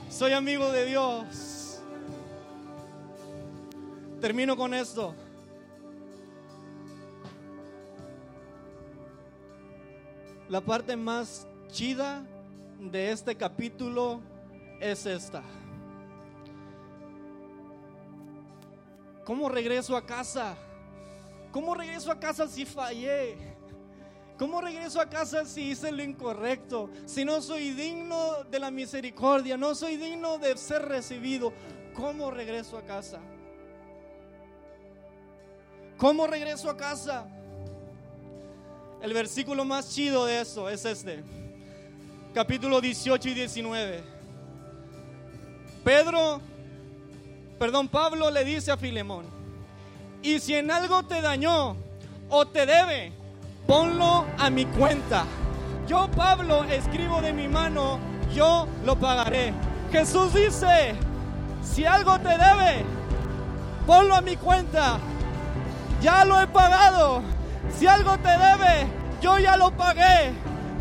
Soy 0.09 0.33
amigo 0.33 0.69
de 0.69 0.85
Dios. 0.85 1.79
Termino 4.19 4.57
con 4.57 4.73
esto. 4.73 5.15
La 10.49 10.59
parte 10.59 10.97
más 10.97 11.47
chida 11.71 12.21
de 12.79 13.11
este 13.11 13.35
capítulo 13.35 14.19
es 14.81 15.05
esta. 15.05 15.41
¿Cómo 19.23 19.47
regreso 19.47 19.95
a 19.95 20.05
casa? 20.05 20.57
¿Cómo 21.51 21.73
regreso 21.73 22.11
a 22.11 22.19
casa 22.19 22.45
si 22.47 22.65
fallé? 22.65 23.37
¿Cómo 24.37 24.59
regreso 24.59 24.99
a 24.99 25.09
casa 25.09 25.45
si 25.45 25.69
hice 25.69 25.91
lo 25.93 26.03
incorrecto? 26.03 26.89
Si 27.05 27.23
no 27.23 27.41
soy 27.41 27.71
digno 27.71 28.43
de 28.43 28.59
la 28.59 28.69
misericordia, 28.69 29.55
no 29.55 29.73
soy 29.75 29.95
digno 29.95 30.39
de 30.39 30.57
ser 30.57 30.81
recibido. 30.81 31.53
¿Cómo 31.93 32.31
regreso 32.31 32.77
a 32.77 32.81
casa? 32.81 33.19
¿Cómo 35.97 36.27
regreso 36.27 36.69
a 36.69 36.75
casa? 36.75 37.27
El 39.03 39.13
versículo 39.13 39.65
más 39.65 39.93
chido 39.93 40.25
de 40.25 40.39
eso 40.39 40.69
es 40.69 40.85
este. 40.85 41.21
Capítulo 42.33 42.79
18 42.79 43.27
y 43.27 43.33
19. 43.33 44.01
Pedro, 45.83 46.39
perdón, 47.59 47.89
Pablo 47.89 48.31
le 48.31 48.45
dice 48.45 48.71
a 48.71 48.77
Filemón, 48.77 49.25
y 50.21 50.39
si 50.39 50.55
en 50.55 50.71
algo 50.71 51.03
te 51.03 51.19
dañó 51.19 51.75
o 52.29 52.47
te 52.47 52.65
debe, 52.65 53.11
ponlo 53.67 54.25
a 54.37 54.49
mi 54.49 54.63
cuenta. 54.67 55.25
Yo, 55.85 56.09
Pablo, 56.15 56.63
escribo 56.63 57.21
de 57.21 57.33
mi 57.33 57.49
mano, 57.49 57.99
yo 58.33 58.69
lo 58.85 58.97
pagaré. 58.97 59.53
Jesús 59.91 60.33
dice, 60.33 60.95
si 61.61 61.83
algo 61.83 62.17
te 62.19 62.29
debe, 62.29 62.85
ponlo 63.85 64.15
a 64.15 64.21
mi 64.21 64.37
cuenta. 64.37 64.97
Ya 66.01 66.23
lo 66.23 66.39
he 66.39 66.47
pagado. 66.47 67.32
Si 67.77 67.87
algo 67.87 68.17
te 68.17 68.29
debe, 68.29 68.87
yo 69.21 69.39
ya 69.39 69.57
lo 69.57 69.71
pagué. 69.71 70.33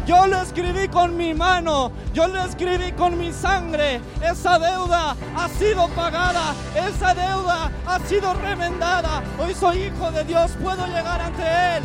Yo 0.05 0.27
lo 0.27 0.43
escribí 0.43 0.89
con 0.89 1.17
mi 1.17 1.33
mano, 1.33 1.93
yo 2.13 2.27
lo 2.27 2.43
escribí 2.43 2.91
con 2.93 3.17
mi 3.17 3.33
sangre. 3.33 4.01
Esa 4.21 4.59
deuda 4.59 5.15
ha 5.37 5.49
sido 5.49 5.87
pagada, 5.91 6.55
esa 6.75 7.15
deuda 7.15 7.71
ha 7.87 8.01
sido 8.01 8.35
remendada. 8.35 9.23
Hoy 9.39 9.55
soy 9.55 9.85
hijo 9.85 10.11
de 10.11 10.25
Dios, 10.25 10.51
puedo 10.61 10.85
llegar 10.89 11.21
ante 11.21 11.43
Él. 11.43 11.85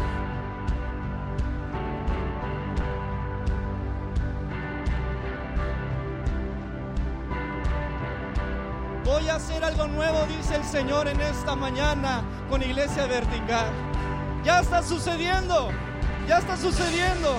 Voy 9.05 9.29
a 9.29 9.35
hacer 9.35 9.63
algo 9.63 9.87
nuevo, 9.87 10.25
dice 10.25 10.55
el 10.55 10.63
Señor 10.63 11.07
en 11.07 11.21
esta 11.21 11.55
mañana 11.55 12.23
con 12.49 12.63
Iglesia 12.63 13.05
Vertical. 13.05 13.67
Ya 14.47 14.61
está 14.61 14.81
sucediendo, 14.81 15.71
ya 16.25 16.37
está 16.37 16.55
sucediendo. 16.55 17.37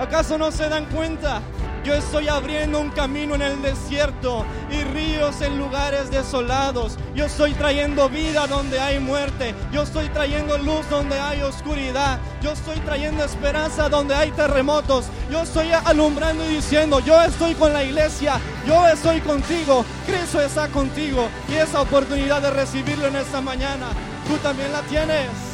¿Acaso 0.00 0.38
no 0.38 0.50
se 0.50 0.70
dan 0.70 0.86
cuenta? 0.86 1.42
Yo 1.84 1.92
estoy 1.92 2.28
abriendo 2.28 2.80
un 2.80 2.88
camino 2.88 3.34
en 3.34 3.42
el 3.42 3.60
desierto 3.60 4.42
y 4.70 4.82
ríos 4.84 5.42
en 5.42 5.58
lugares 5.58 6.10
desolados. 6.10 6.96
Yo 7.14 7.26
estoy 7.26 7.52
trayendo 7.52 8.08
vida 8.08 8.46
donde 8.46 8.80
hay 8.80 9.00
muerte. 9.00 9.54
Yo 9.70 9.82
estoy 9.82 10.08
trayendo 10.08 10.56
luz 10.56 10.88
donde 10.88 11.20
hay 11.20 11.42
oscuridad. 11.42 12.18
Yo 12.40 12.52
estoy 12.52 12.78
trayendo 12.78 13.22
esperanza 13.22 13.90
donde 13.90 14.14
hay 14.14 14.30
terremotos. 14.30 15.04
Yo 15.30 15.42
estoy 15.42 15.72
alumbrando 15.72 16.42
y 16.46 16.54
diciendo, 16.54 17.00
yo 17.00 17.20
estoy 17.20 17.54
con 17.54 17.74
la 17.74 17.84
iglesia. 17.84 18.40
Yo 18.66 18.86
estoy 18.88 19.20
contigo. 19.20 19.84
Cristo 20.06 20.40
está 20.40 20.68
contigo. 20.68 21.28
Y 21.50 21.56
esa 21.56 21.82
oportunidad 21.82 22.40
de 22.40 22.50
recibirlo 22.50 23.08
en 23.08 23.16
esta 23.16 23.42
mañana, 23.42 23.88
tú 24.30 24.36
también 24.38 24.70
la 24.72 24.82
tienes. 24.82 25.49